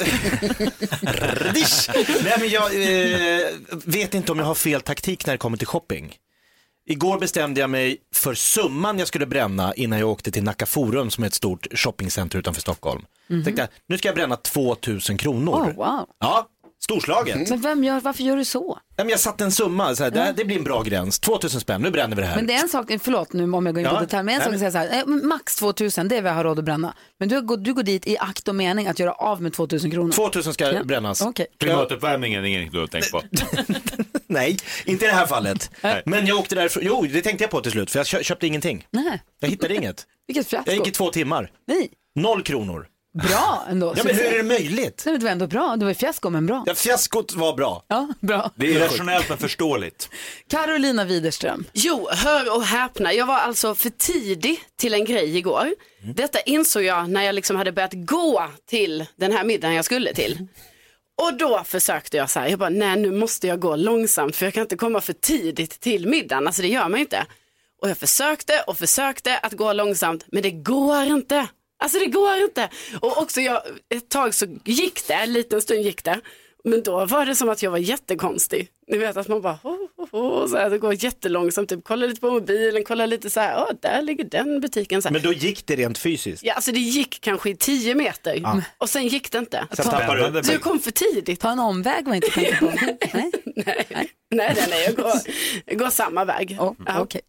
Nej, 2.24 2.36
men 2.38 2.48
jag 2.48 2.64
eh, 2.74 3.46
vet 3.84 4.14
inte 4.14 4.32
om 4.32 4.38
jag 4.38 4.46
har 4.46 4.54
fel 4.54 4.80
taktik 4.80 5.26
när 5.26 5.34
det 5.34 5.38
kommer 5.38 5.56
till 5.56 5.66
shopping. 5.66 6.16
Igår 6.88 7.18
bestämde 7.18 7.60
jag 7.60 7.70
mig 7.70 7.96
för 8.14 8.34
summan 8.34 8.98
jag 8.98 9.08
skulle 9.08 9.26
bränna 9.26 9.74
innan 9.74 9.98
jag 9.98 10.08
åkte 10.08 10.30
till 10.30 10.42
Nacka 10.42 10.66
Forum 10.66 11.10
som 11.10 11.24
är 11.24 11.28
ett 11.28 11.34
stort 11.34 11.66
shoppingcenter 11.72 12.38
utanför 12.38 12.60
Stockholm. 12.60 13.04
Mhm. 13.26 13.44
Tänkte 13.44 13.62
jag, 13.62 13.68
nu 13.86 13.98
ska 13.98 14.08
jag 14.08 14.14
bränna 14.14 14.36
2000 14.36 15.18
kronor. 15.18 15.52
Oh, 15.52 15.74
wow. 15.74 16.06
Ja, 16.20 16.48
storslaget. 16.90 17.48
Men 17.50 17.60
vem 17.60 17.84
gör, 17.84 18.00
varför 18.00 18.22
gör 18.22 18.36
du 18.36 18.44
så? 18.44 18.66
Nej, 18.96 19.04
men 19.04 19.08
jag 19.08 19.20
satte 19.20 19.44
en 19.44 19.52
summa, 19.52 19.94
så 19.94 20.04
här, 20.04 20.10
det, 20.10 20.20
här, 20.20 20.32
det 20.36 20.44
blir 20.44 20.56
en 20.56 20.64
bra 20.64 20.82
gräns, 20.82 21.18
2000 21.18 21.60
spänn, 21.60 21.82
nu 21.82 21.90
bränner 21.90 22.16
vi 22.16 22.22
det 22.22 22.28
här. 22.28 22.36
Men 22.36 22.46
det 22.46 22.52
är 22.54 22.62
en 22.62 22.68
sak, 22.68 22.86
förlåt 23.00 23.32
nu 23.32 23.52
om 23.52 23.66
jag 23.66 23.74
går 23.74 23.84
in 23.84 23.88
på 23.90 23.94
Ja. 23.94 24.00
detalj, 24.00 24.22
men 24.24 24.34
en 24.34 24.40
sak 24.40 24.50
Nej, 24.52 24.62
är 24.62 24.66
att 24.66 24.72
säga 24.72 24.88
så 24.88 24.94
här, 24.94 25.00
eh, 25.00 25.06
max 25.28 25.56
2000, 25.56 26.08
det 26.08 26.16
är 26.16 26.22
vad 26.22 26.30
jag 26.30 26.36
har 26.36 26.44
råd 26.44 26.58
att 26.58 26.64
bränna. 26.64 26.94
Men 27.18 27.28
du, 27.28 27.40
går- 27.42 27.56
du 27.56 27.74
går 27.74 27.82
dit 27.82 28.06
i 28.06 28.18
akt 28.18 28.48
och 28.48 28.54
mening 28.54 28.86
att 28.86 28.98
göra 28.98 29.12
av 29.12 29.42
med 29.42 29.52
2000 29.52 29.90
kronor. 29.90 30.12
2000 30.12 30.54
ska 30.54 30.72
Ja. 30.72 30.84
brännas. 30.84 31.22
Okej. 31.22 31.46
Klimatuppvärmningen 31.60 32.44
är 32.44 32.48
ingenting 32.48 32.72
du 32.72 32.78
har 32.80 32.86
tänkt 32.86 33.10
på. 33.12 33.22
Nej, 34.26 34.56
inte 34.84 35.04
i 35.04 35.08
det 35.08 35.14
här 35.14 35.26
fallet. 35.26 35.70
Men 36.04 36.26
jag 36.26 36.38
åkte 36.38 36.54
därifrån, 36.54 36.82
jo 36.86 37.06
det 37.12 37.22
tänkte 37.22 37.44
jag 37.44 37.50
på 37.50 37.60
till 37.60 37.72
slut 37.72 37.90
för 37.90 37.98
jag 37.98 38.06
kö- 38.06 38.22
köpte 38.22 38.46
ingenting. 38.46 38.86
Nej, 38.90 39.22
Jag 39.40 39.48
hittade 39.48 39.74
inget. 39.74 40.04
vilket 40.26 40.46
fiasko. 40.48 40.70
Jag 40.70 40.78
gick 40.78 40.88
i 40.88 40.90
två 40.90 41.10
timmar. 41.10 41.50
Nej, 41.66 41.90
Noll 42.14 42.42
kronor. 42.42 42.86
Bra 43.16 43.66
ändå. 43.70 43.94
Ja 43.96 44.02
men 44.04 44.14
hur 44.16 44.24
är 44.24 44.36
det 44.36 44.42
möjligt? 44.42 45.02
Nej, 45.06 45.12
men 45.12 45.20
det 45.20 45.24
var 45.24 45.32
ändå 45.32 45.46
bra, 45.46 45.76
det 45.76 45.84
var 45.84 45.94
fiasko 45.94 46.30
men 46.30 46.46
bra. 46.46 46.62
Ja, 46.66 46.74
fiaskot 46.74 47.34
var 47.34 47.56
bra. 47.56 47.84
Ja, 47.88 48.08
bra. 48.20 48.50
Det 48.56 48.74
är 48.74 48.80
rationellt 48.80 49.28
men 49.28 49.38
förståeligt. 49.38 50.08
Carolina 50.50 51.04
Widerström. 51.04 51.64
Jo, 51.72 52.08
hör 52.12 52.56
och 52.56 52.62
häpna. 52.62 53.12
Jag 53.12 53.26
var 53.26 53.38
alltså 53.38 53.74
för 53.74 53.90
tidig 53.90 54.60
till 54.78 54.94
en 54.94 55.04
grej 55.04 55.36
igår. 55.36 55.74
Detta 56.14 56.40
insåg 56.40 56.82
jag 56.82 57.10
när 57.10 57.22
jag 57.22 57.34
liksom 57.34 57.56
hade 57.56 57.72
börjat 57.72 57.94
gå 57.94 58.44
till 58.68 59.06
den 59.16 59.32
här 59.32 59.44
middagen 59.44 59.74
jag 59.74 59.84
skulle 59.84 60.14
till. 60.14 60.46
Och 61.22 61.34
då 61.38 61.62
försökte 61.64 62.16
jag 62.16 62.30
så 62.30 62.40
här, 62.40 62.48
jag 62.48 62.58
bara, 62.58 62.68
nej 62.68 62.96
nu 62.96 63.10
måste 63.10 63.46
jag 63.46 63.60
gå 63.60 63.76
långsamt 63.76 64.36
för 64.36 64.46
jag 64.46 64.54
kan 64.54 64.60
inte 64.62 64.76
komma 64.76 65.00
för 65.00 65.12
tidigt 65.12 65.80
till 65.80 66.06
middagen, 66.08 66.46
alltså 66.46 66.62
det 66.62 66.68
gör 66.68 66.88
man 66.88 66.92
ju 66.92 67.00
inte. 67.00 67.26
Och 67.82 67.90
jag 67.90 67.98
försökte 67.98 68.64
och 68.66 68.78
försökte 68.78 69.38
att 69.38 69.52
gå 69.52 69.72
långsamt, 69.72 70.24
men 70.26 70.42
det 70.42 70.50
går 70.50 71.02
inte. 71.02 71.46
Alltså 71.78 71.98
det 71.98 72.06
går 72.06 72.36
inte. 72.36 72.68
Och 73.00 73.18
också 73.18 73.40
jag, 73.40 73.62
ett 73.94 74.08
tag 74.08 74.34
så 74.34 74.46
gick 74.64 75.06
det, 75.08 75.14
en 75.14 75.32
liten 75.32 75.62
stund 75.62 75.80
gick 75.80 76.04
det. 76.04 76.20
Men 76.64 76.82
då 76.82 77.04
var 77.06 77.26
det 77.26 77.34
som 77.34 77.48
att 77.48 77.62
jag 77.62 77.70
var 77.70 77.78
jättekonstig. 77.78 78.68
Ni 78.88 78.98
vet 78.98 79.16
att 79.16 79.28
man 79.28 79.42
bara, 79.42 79.58
oh, 79.62 79.76
oh, 79.96 80.08
oh, 80.12 80.48
så 80.48 80.56
här, 80.56 80.70
det 80.70 80.78
går 80.78 81.04
jättelångsamt, 81.04 81.68
typ 81.68 81.84
kollar 81.84 82.06
lite 82.08 82.20
på 82.20 82.30
mobilen, 82.30 82.84
kollar 82.84 83.06
lite 83.06 83.30
så 83.30 83.40
här, 83.40 83.56
oh, 83.64 83.70
där 83.82 84.02
ligger 84.02 84.24
den 84.24 84.60
butiken. 84.60 85.02
Så 85.02 85.08
här. 85.08 85.12
Men 85.12 85.22
då 85.22 85.32
gick 85.32 85.66
det 85.66 85.76
rent 85.76 85.98
fysiskt. 85.98 86.42
Ja, 86.44 86.54
alltså 86.54 86.72
det 86.72 86.78
gick 86.78 87.20
kanske 87.20 87.50
i 87.50 87.56
tio 87.56 87.94
meter 87.94 88.34
Ja. 88.42 88.62
och 88.78 88.90
sen 88.90 89.06
gick 89.08 89.32
det 89.32 89.38
inte. 89.38 89.66
Sen 89.72 89.84
tappade 89.84 90.42
du. 90.42 90.58
Kom 90.58 90.78
för 90.78 90.90
tidigt. 90.90 91.40
Ta 91.40 91.50
en 91.50 91.58
omväg 91.60 92.04
var 92.08 92.14
inte 92.14 92.30
tänkt 92.30 92.58
på. 92.58 92.66
Nej. 92.74 92.98
Nej, 93.56 93.86
nej, 93.86 94.08
nej, 94.30 94.66
nej 94.68 94.84
jag, 94.86 94.94
går, 94.96 95.12
jag 95.66 95.78
går 95.78 95.90
samma 95.90 96.24
väg. 96.24 96.56
Oh, 96.60 96.72
Ja. 96.86 97.00
Okej. 97.00 97.20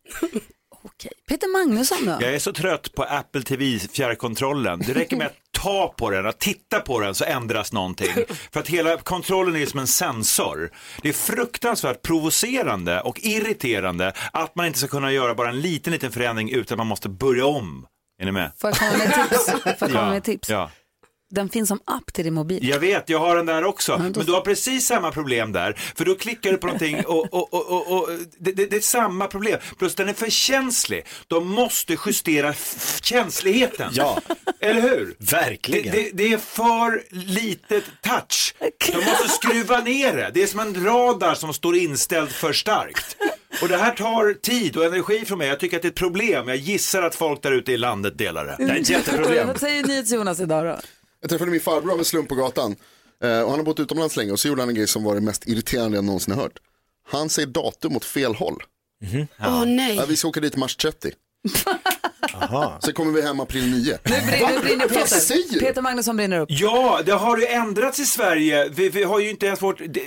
Okej. 0.93 1.11
Peter 1.29 1.47
Magnusson 1.47 2.05
då? 2.05 2.11
Jag 2.11 2.33
är 2.35 2.39
så 2.39 2.53
trött 2.53 2.93
på 2.95 3.03
Apple 3.03 3.41
TV 3.41 3.79
fjärrkontrollen. 3.79 4.79
Det 4.79 4.93
räcker 4.93 5.17
med 5.17 5.27
att 5.27 5.33
ta 5.51 5.93
på 5.97 6.09
den, 6.09 6.25
att 6.25 6.39
titta 6.39 6.79
på 6.79 6.99
den 6.99 7.15
så 7.15 7.25
ändras 7.25 7.73
någonting. 7.73 8.13
För 8.53 8.59
att 8.59 8.67
hela 8.67 8.97
kontrollen 8.97 9.55
är 9.55 9.65
som 9.65 9.79
en 9.79 9.87
sensor. 9.87 10.69
Det 11.01 11.09
är 11.09 11.13
fruktansvärt 11.13 12.01
provocerande 12.01 13.01
och 13.01 13.19
irriterande 13.19 14.13
att 14.33 14.55
man 14.55 14.65
inte 14.65 14.79
ska 14.79 14.87
kunna 14.87 15.11
göra 15.11 15.35
bara 15.35 15.49
en 15.49 15.61
liten, 15.61 15.93
liten 15.93 16.11
förändring 16.11 16.49
utan 16.51 16.77
man 16.77 16.87
måste 16.87 17.09
börja 17.09 17.45
om. 17.45 17.85
Är 18.21 18.25
ni 18.25 18.31
med? 18.31 18.51
Får 18.61 18.69
jag 18.69 18.77
komma 18.77 18.91
med 18.97 19.13
tips? 19.29 19.45
Får 19.45 19.61
jag 19.65 19.79
komma 19.79 19.91
Ja, 19.93 20.09
med 20.09 20.23
tips? 20.23 20.49
ja. 20.49 20.71
Den 21.29 21.49
finns 21.49 21.67
som 21.69 21.79
app 21.85 22.13
till 22.13 22.23
din 22.23 22.33
mobil. 22.33 22.69
Jag 22.69 22.79
vet, 22.79 23.09
jag 23.09 23.19
har 23.19 23.35
den 23.35 23.45
där 23.45 23.63
också. 23.63 23.91
då- 23.91 24.03
Men 24.03 24.13
du 24.25 24.31
har 24.31 24.41
precis 24.41 24.85
samma 24.87 25.11
problem 25.11 25.51
där. 25.51 25.73
För 25.95 26.05
då 26.05 26.15
klickar 26.15 26.51
du 26.51 26.57
på 26.57 26.67
någonting 26.67 27.05
och, 27.05 27.33
och, 27.33 27.53
och, 27.53 27.71
och, 27.71 27.91
och 27.97 28.09
det, 28.39 28.51
det, 28.51 28.65
det 28.65 28.75
är 28.75 28.81
samma 28.81 29.27
problem. 29.27 29.59
Plus 29.77 29.95
den 29.95 30.09
är 30.09 30.13
för 30.13 30.29
känslig. 30.29 31.05
De 31.27 31.47
måste 31.47 31.97
justera 32.05 32.53
känsligheten. 33.01 33.89
Ja. 33.93 34.21
Eller 34.59 34.81
hur? 34.81 35.15
Verkligen. 35.19 35.95
Det, 35.95 36.01
det, 36.01 36.09
det 36.13 36.33
är 36.33 36.37
för 36.37 37.03
litet 37.11 37.83
touch. 38.01 38.53
De 38.91 38.95
måste 39.05 39.29
skruva 39.29 39.79
ner 39.79 40.13
det. 40.15 40.31
Det 40.33 40.43
är 40.43 40.47
som 40.47 40.59
en 40.59 40.85
radar 40.85 41.35
som 41.35 41.53
står 41.53 41.75
inställd 41.77 42.29
för 42.31 42.53
starkt. 42.53 43.17
Och 43.61 43.67
det 43.67 43.77
här 43.77 43.91
tar 43.91 44.33
tid 44.33 44.77
och 44.77 44.85
energi 44.85 45.25
från 45.25 45.37
mig. 45.37 45.47
Jag 45.47 45.59
tycker 45.59 45.75
att 45.77 45.81
det 45.81 45.87
är 45.87 45.89
ett 45.89 45.95
problem. 45.95 46.47
Jag 46.47 46.57
gissar 46.57 47.01
att 47.01 47.15
folk 47.15 47.43
där 47.43 47.51
ute 47.51 47.71
i 47.71 47.77
landet 47.77 48.17
delar 48.17 48.45
det. 48.45 48.55
Det 48.65 48.71
är 48.71 48.75
ett 48.79 48.89
jätteproblem. 48.89 49.47
Vad 49.47 49.59
säger 49.59 49.83
NyhetsJonas 49.83 50.39
idag 50.39 50.65
då? 50.65 50.77
Jag 51.21 51.29
träffade 51.29 51.51
min 51.51 51.59
farbror 51.61 51.91
av 51.93 51.99
en 51.99 52.05
slump 52.05 52.29
på 52.29 52.35
gatan. 52.35 52.75
Eh, 53.23 53.41
och 53.41 53.49
han 53.49 53.59
har 53.59 53.63
bott 53.63 53.79
utomlands 53.79 54.15
länge 54.15 54.31
och 54.31 54.39
så 54.39 54.47
gjorde 54.47 54.61
han 54.61 54.69
en 54.69 54.75
grej 54.75 54.87
som 54.87 55.03
var 55.03 55.15
det 55.15 55.21
mest 55.21 55.47
irriterande 55.47 55.97
jag 55.97 56.05
någonsin 56.05 56.33
har 56.33 56.41
hört. 56.41 56.59
Han 57.07 57.29
säger 57.29 57.47
datum 57.47 57.95
åt 57.97 58.05
fel 58.05 58.35
håll. 58.35 58.63
Åh 59.39 59.65
nej. 59.65 59.95
Ja, 59.95 60.05
vi 60.07 60.17
ska 60.17 60.27
åka 60.27 60.39
dit 60.39 60.55
mars 60.55 60.75
30. 60.75 61.11
Sen 62.83 62.93
kommer 62.93 63.11
vi 63.11 63.21
hem 63.21 63.39
april 63.39 63.71
9. 63.71 63.97
Nu 64.03 64.09
brinner, 64.11 64.53
nu 64.53 64.59
brinner 64.59 64.87
Vad 64.89 65.09
säger 65.09 65.43
Peter. 65.43 65.53
du? 65.59 65.65
Peter 65.65 65.81
Magnusson 65.81 66.15
brinner 66.17 66.39
upp. 66.39 66.49
Ja, 66.51 67.01
det 67.05 67.11
har 67.11 67.37
ju 67.37 67.45
ändrats 67.45 67.99
i 67.99 68.05
Sverige. 68.05 68.69
Vi, 68.69 68.89
vi 68.89 69.03
har 69.03 69.19
ju 69.19 69.29
inte 69.29 69.45
ens 69.45 69.61
vårt... 69.61 69.77
Det, 69.89 70.01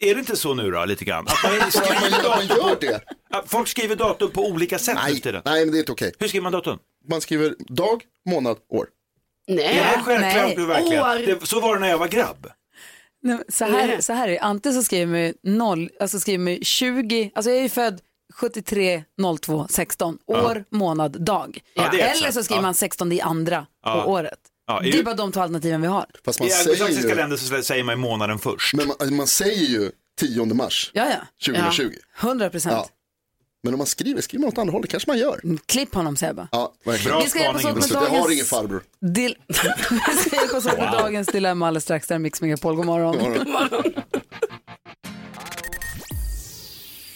är 0.00 0.14
det 0.14 0.18
inte 0.20 0.36
så 0.36 0.54
nu 0.54 0.70
då, 0.70 0.84
lite 0.84 1.04
grann? 1.04 1.26
Att 1.28 1.42
man 1.44 1.52
Ja, 1.58 1.70
skriver 1.70 2.00
man, 2.00 2.10
gör, 2.10 2.28
man 2.28 2.46
datum 2.48 2.88
gör 2.90 3.00
det. 3.32 3.42
folk 3.46 3.68
skriver 3.68 3.96
datum 3.96 4.30
på 4.30 4.46
olika 4.46 4.78
sätt 4.78 4.94
Nej, 5.02 5.22
nej 5.44 5.64
men 5.64 5.72
det 5.72 5.76
är 5.78 5.80
inte 5.80 5.92
okej. 5.92 6.12
Hur 6.18 6.28
skriver 6.28 6.42
man 6.42 6.52
datum? 6.52 6.78
Man 7.08 7.20
skriver 7.20 7.54
dag, 7.68 8.02
månad, 8.26 8.56
år. 8.68 8.86
Nej. 9.48 9.76
Ja, 9.76 10.02
självklart 10.04 10.20
nej. 10.20 10.54
du 10.56 10.66
verkligen. 10.66 11.02
År. 11.02 11.26
Det, 11.40 11.46
så 11.46 11.60
var 11.60 11.74
det 11.74 11.80
när 11.80 11.88
jag 11.88 11.98
var 11.98 12.08
grabb. 12.08 12.46
Nej, 13.22 13.38
Så 13.48 13.64
här, 13.64 13.86
Nej. 13.86 14.02
så 14.02 14.12
här 14.12 14.28
är 14.28 14.32
det. 14.32 14.38
Antingen 14.38 14.74
så 14.78 14.82
skriver 14.84 15.06
man 15.06 15.20
ju 15.20 15.34
noll, 15.42 15.90
alltså 16.00 16.20
skriver 16.20 16.44
man 16.44 16.52
ju 16.52 16.64
20, 16.64 17.30
alltså 17.34 17.50
jag 17.50 17.58
är 17.58 17.62
ju 17.62 17.68
född 17.68 18.00
73 18.34 19.04
02 19.40 19.66
16, 19.70 20.18
år, 20.26 20.64
månad, 20.70 21.24
dag. 21.24 21.58
Ja, 21.74 21.88
Eller 21.92 22.32
så 22.32 22.42
skriver 22.42 22.58
Ja. 22.58 22.62
man 22.62 22.74
16 22.74 23.12
i 23.12 23.20
andra 23.20 23.66
Ja. 23.84 24.02
på 24.02 24.10
året. 24.10 24.38
Ja, 24.66 24.80
det 24.80 24.98
är 24.98 25.02
bara 25.02 25.14
de 25.14 25.32
två 25.32 25.40
alternativen 25.40 25.80
vi 25.80 25.86
har. 25.88 26.06
Fast 26.24 26.38
man 26.40 26.48
I 26.48 26.50
säger, 26.50 26.70
anglosaxiska 26.70 27.08
ju, 27.08 27.14
länder 27.14 27.36
så 27.36 27.62
säger 27.62 27.84
man 27.84 27.98
månaden 28.00 28.38
först. 28.38 28.74
men 28.74 28.88
man, 29.00 29.16
man 29.16 29.26
säger 29.26 29.66
ju 29.66 29.90
10 30.20 30.44
mars 30.54 30.90
Ja, 30.94 31.06
ja. 31.10 31.52
2020. 31.54 31.92
100 32.20 32.50
procent. 32.50 32.92
Men 33.64 33.74
om 33.74 33.78
man 33.78 33.86
skriver, 33.86 34.20
skriver 34.20 34.40
man 34.40 34.48
åt 34.48 34.58
andra 34.58 34.72
hållet, 34.72 34.90
kanske 34.90 35.10
man 35.10 35.18
gör. 35.18 35.40
Klipp 35.66 35.94
honom 35.94 36.16
bara. 36.20 36.48
Ja, 36.52 36.72
verkligen. 36.84 37.16
Bra 37.16 37.24
Vi 37.24 37.30
ska 37.30 37.38
hjälpas 37.38 37.62
spaning. 37.62 37.78
åt 37.78 37.90
med 37.90 37.96
Jag 37.96 38.00
har 38.00 38.18
dagens... 38.18 38.32
ingen 38.32 38.44
farbror. 38.44 38.82
Dil... 39.00 39.36
Vi 39.48 39.54
ska 40.16 40.36
hjälpas 40.36 40.66
åt 40.66 40.78
med 40.78 40.92
dagens 40.92 41.28
dilemma 41.28 41.66
alldeles 41.66 41.84
strax. 41.84 42.06
Där 42.06 42.14
är 42.14 42.18
Mix 42.18 42.40
Megapol. 42.40 42.76
God 42.76 42.86
morgon. 42.86 43.16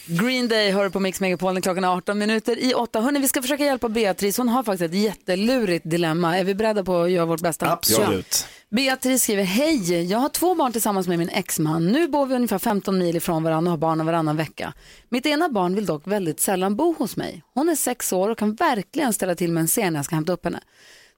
Green 0.07 0.49
Day 0.49 0.71
hör 0.71 0.88
på 0.88 1.00
Mix 1.00 1.21
Megapol 1.21 1.55
när 1.55 1.61
klockan 1.61 1.85
är 1.85 1.97
18 1.97 2.19
minuter 2.19 2.59
i 2.59 2.75
8. 2.75 3.00
Hörrni, 3.00 3.19
vi 3.21 3.29
ska 3.29 3.43
försöka 3.43 3.65
hjälpa 3.65 3.88
Beatrice. 3.88 4.38
Hon 4.38 4.49
har 4.49 4.62
faktiskt 4.62 4.93
ett 4.93 4.99
jättelurigt 5.00 5.91
dilemma. 5.91 6.38
Är 6.38 6.45
vi 6.45 6.55
beredda 6.55 6.85
på 6.85 7.00
att 7.03 7.11
göra 7.11 7.26
vårt 7.26 7.41
bästa? 7.41 7.73
Absolut. 7.73 8.47
Beatrice 8.70 9.23
skriver, 9.23 9.42
hej, 9.42 10.02
jag 10.02 10.18
har 10.18 10.28
två 10.28 10.54
barn 10.54 10.73
tillsammans 10.73 11.08
med 11.08 11.18
min 11.18 11.28
exman. 11.28 11.87
Nu 11.87 12.08
bor 12.08 12.26
vi 12.26 12.35
ungefär 12.35 12.58
15 12.58 12.99
mil 12.99 13.16
ifrån 13.16 13.42
varandra 13.42 13.68
och 13.68 13.73
har 13.73 13.78
barnen 13.78 14.06
varannan 14.06 14.37
vecka. 14.37 14.73
Mitt 15.08 15.26
ena 15.26 15.49
barn 15.49 15.75
vill 15.75 15.87
dock 15.87 16.06
väldigt 16.06 16.40
sällan 16.40 16.76
bo 16.76 16.94
hos 16.99 17.16
mig. 17.16 17.42
Hon 17.54 17.68
är 17.68 17.75
sex 17.75 18.12
år 18.12 18.28
och 18.28 18.38
kan 18.38 18.54
verkligen 18.54 19.12
ställa 19.12 19.35
till 19.35 19.52
med 19.52 19.61
en 19.61 19.66
scen 19.66 19.92
när 19.92 19.99
jag 19.99 20.04
ska 20.04 20.14
hämta 20.14 20.32
upp 20.32 20.44
henne. 20.44 20.61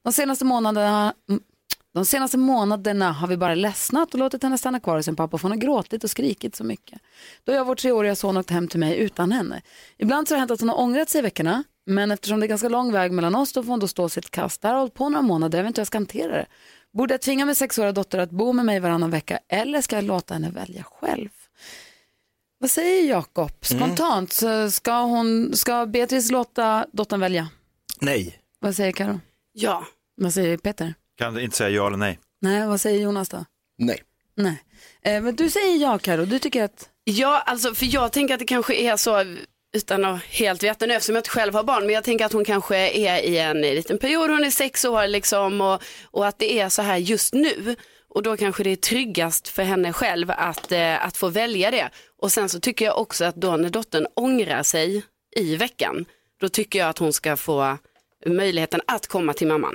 De 0.05 0.12
senaste 0.12 0.45
månaderna, 0.45 1.14
mm, 1.28 1.40
de 1.95 2.05
senaste 2.05 2.38
månaderna 2.38 3.12
har 3.12 3.28
vi 3.28 3.37
bara 3.37 3.55
ledsnat 3.55 4.14
och 4.14 4.21
låtit 4.21 4.43
henne 4.43 4.59
stanna 4.59 4.81
kvar 4.81 4.97
hos 4.97 5.05
sin 5.05 5.17
pappa 5.17 5.38
för 5.38 5.43
hon 5.43 5.52
har 5.52 5.59
gråtit 5.59 6.05
och 6.05 6.11
skrikit 6.11 6.57
så 6.57 6.64
mycket. 6.64 7.00
Då 7.45 7.52
har 7.52 7.64
vår 7.64 7.75
treåriga 7.75 8.17
son 8.17 8.37
åkt 8.37 8.50
hem 8.50 8.69
till 8.69 8.81
mig 8.81 8.99
utan 8.99 9.33
henne. 9.33 9.62
Ibland 9.99 10.28
så 10.28 10.35
har 10.35 10.37
det 10.37 10.40
hänt 10.40 10.50
att 10.50 10.61
hon 10.61 10.69
har 10.69 10.81
ångrat 10.81 11.09
sig 11.09 11.19
i 11.19 11.23
veckorna 11.23 11.64
men 11.87 12.11
eftersom 12.11 12.40
det 12.40 12.47
är 12.47 12.49
ganska 12.49 12.69
lång 12.69 12.93
väg 12.93 13.12
mellan 13.12 13.35
oss 13.35 13.52
då 13.52 13.62
får 13.62 13.71
hon 13.71 13.81
då 13.81 13.88
stå 13.88 14.09
sitt 14.09 14.31
kast. 14.31 14.62
Det 14.62 14.69
här 14.69 14.75
har 14.75 14.81
hållit 14.81 14.95
på 14.95 15.09
några 15.09 15.23
månader, 15.23 15.59
jag 15.59 15.64
vet 15.64 15.71
inte 15.71 15.78
hur 15.78 15.83
jag 15.83 15.87
ska 15.87 15.99
hantera 15.99 16.33
det. 16.33 16.47
Borde 16.99 17.14
jag 17.14 17.21
tvinga 17.21 17.47
min 17.47 17.55
sexåriga 17.55 17.93
dotter 17.93 18.19
att 18.19 18.31
bo 18.31 18.52
med 18.52 18.64
mig 18.64 18.81
varannan 18.81 19.11
vecka 19.11 19.38
eller 19.49 19.81
ska 19.81 19.97
jag 19.97 20.05
låta 20.05 20.35
henne 20.35 20.50
välja 20.50 20.83
själv? 20.83 21.28
Vad 22.59 22.71
säger 22.71 23.09
Jakob? 23.09 23.50
Spontant, 23.61 24.33
så 24.33 24.71
ska, 24.71 25.00
hon, 25.00 25.57
ska 25.57 25.87
Beatrice 25.87 26.31
låta 26.31 26.87
dottern 26.93 27.21
välja? 27.21 27.49
Nej. 28.00 28.38
Vad 28.61 28.76
säger 28.76 28.93
Karo? 28.93 29.21
Ja. 29.52 29.87
Vad 30.17 30.35
säger 30.35 30.57
Peter? 30.57 30.95
Kan 31.19 31.40
inte 31.40 31.57
säga 31.57 31.71
ja 31.71 31.87
eller 31.87 31.97
nej. 31.97 32.19
Nej, 32.40 32.67
vad 32.67 32.81
säger 32.81 33.00
Jonas 33.00 33.28
då? 33.28 33.45
Nej. 33.78 34.02
Nej. 34.37 34.62
Eh, 35.02 35.23
men 35.23 35.37
du 35.37 35.50
säger 35.50 35.76
ja 35.76 35.99
Karo, 35.99 36.25
du 36.25 36.38
tycker 36.38 36.64
att... 36.64 36.88
Ja, 37.05 37.43
alltså 37.47 37.75
för 37.75 37.95
jag 37.95 38.12
tänker 38.12 38.35
att 38.35 38.40
det 38.40 38.47
kanske 38.47 38.75
är 38.75 38.97
så 38.97 39.37
utan 39.73 40.05
att 40.05 40.23
helt 40.23 40.63
veta 40.63 40.87
nu 40.87 40.95
eftersom 40.95 41.15
jag 41.15 41.21
inte 41.21 41.31
själv 41.31 41.55
har 41.55 41.63
barn, 41.65 41.87
men 41.87 41.95
jag 41.95 42.05
tänker 42.05 42.25
att 42.25 42.33
hon 42.33 42.45
kanske 42.45 42.77
är 42.77 43.23
i 43.23 43.39
en 43.39 43.61
liten 43.61 43.99
period, 43.99 44.31
hon 44.31 44.45
är 44.45 44.51
sex 44.51 44.85
år 44.85 45.07
liksom 45.07 45.61
och, 45.61 45.83
och 46.05 46.27
att 46.27 46.39
det 46.39 46.61
är 46.61 46.69
så 46.69 46.83
här 46.83 46.97
just 46.97 47.35
nu. 47.35 47.77
Och 48.11 48.23
då 48.23 48.37
kanske 48.37 48.63
det 48.63 48.71
är 48.71 48.77
tryggast 48.77 49.49
för 49.49 49.63
henne 49.63 49.93
själv 49.93 50.31
att, 50.31 50.73
eh, 50.73 51.07
att 51.07 51.17
få 51.17 51.29
välja 51.29 51.71
det. 51.71 51.89
Och 52.19 52.33
sen 52.33 52.49
så 52.49 52.61
tycker 52.61 52.85
jag 52.85 52.99
också 52.99 53.25
att 53.25 53.35
då 53.37 53.57
när 53.57 53.71
dottern 53.71 54.07
ångrar 54.15 54.63
sig 54.63 55.03
i 55.37 55.57
veckan, 55.57 56.05
då 56.41 56.49
tycker 56.49 56.79
jag 56.79 56.89
att 56.89 56.99
hon 56.99 57.13
ska 57.13 57.37
få 57.37 57.79
möjligheten 58.27 58.81
att 58.87 59.07
komma 59.07 59.33
till 59.33 59.47
mamman. 59.47 59.75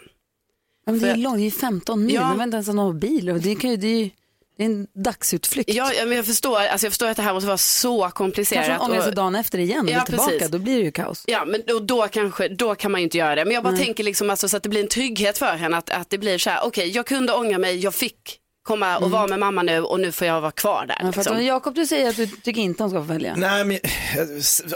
Ja, 0.85 0.91
men 0.91 1.01
det 1.01 1.07
är 1.09 1.13
För- 1.13 1.21
långt, 1.21 1.37
det 1.37 1.45
är 1.47 1.51
15 1.51 2.05
mil, 2.05 2.15
Ja. 2.15 2.21
man 2.21 2.37
vet 2.37 2.43
inte 2.45 2.55
ens 2.55 2.67
om 2.67 2.75
de 2.75 2.85
har 2.85 2.93
bil. 2.93 3.29
Och 3.29 3.39
det 3.39 3.55
kan 3.55 3.69
ju, 3.69 3.77
det 3.77 3.87
är 3.87 3.99
ju... 4.03 4.09
Det 4.57 4.63
är 4.63 4.65
en 4.65 4.87
dagsutflykt. 5.03 5.73
Ja, 5.73 5.91
men 6.05 6.11
jag 6.11 6.25
förstår, 6.25 6.57
alltså 6.59 6.85
jag 6.85 6.91
förstår 6.91 7.07
att 7.07 7.17
det 7.17 7.23
här 7.23 7.33
måste 7.33 7.47
vara 7.47 7.57
så 7.57 8.09
komplicerat. 8.09 8.65
Kanske 8.65 8.85
ångrar 8.85 9.01
sig 9.01 9.09
och- 9.09 9.15
dagen 9.15 9.35
efter 9.35 9.59
igen 9.59 9.85
och 9.85 9.91
Ja, 9.91 10.05
tillbaka, 10.05 10.29
precis. 10.31 10.49
då 10.49 10.59
blir 10.59 10.77
det 10.77 10.83
ju 10.83 10.91
kaos. 10.91 11.23
Ja, 11.27 11.45
men 11.45 11.61
då, 11.67 11.79
då 11.79 12.07
kanske, 12.07 12.47
då 12.47 12.75
kan 12.75 12.91
man 12.91 13.01
ju 13.01 13.03
inte 13.03 13.17
göra 13.17 13.35
det. 13.35 13.45
Men 13.45 13.53
jag 13.53 13.63
bara 13.63 13.73
Nej. 13.73 13.85
tänker 13.85 14.03
liksom 14.03 14.29
alltså, 14.29 14.49
så 14.49 14.57
att 14.57 14.63
det 14.63 14.69
blir 14.69 14.81
en 14.81 14.87
trygghet 14.87 15.37
för 15.37 15.55
henne, 15.55 15.77
att, 15.77 15.89
att 15.89 16.09
det 16.09 16.17
blir 16.17 16.37
så 16.37 16.49
här, 16.49 16.59
okej, 16.65 16.89
jag 16.89 17.05
kunde 17.05 17.33
ångra 17.33 17.57
mig, 17.57 17.77
jag 17.79 17.95
fick 17.95 18.39
komma 18.63 18.95
och 18.97 19.01
Mm. 19.01 19.11
vara 19.11 19.27
med 19.27 19.39
mamma 19.39 19.63
nu 19.63 19.79
och 19.81 19.99
nu 19.99 20.11
får 20.11 20.27
jag 20.27 20.41
vara 20.41 20.51
kvar 20.51 20.85
där. 20.87 20.95
Ja, 20.99 21.03
för 21.03 21.07
att, 21.09 21.15
liksom. 21.27 21.45
Jakob, 21.45 21.75
du 21.75 21.85
säger 21.87 22.09
att 22.09 22.15
du 22.15 22.27
tycker 22.27 22.61
inte 22.61 22.83
hon 22.83 22.89
ska 22.89 22.99
få 22.99 23.05
välja. 23.05 23.35
Nej, 23.35 23.65
men 23.65 23.79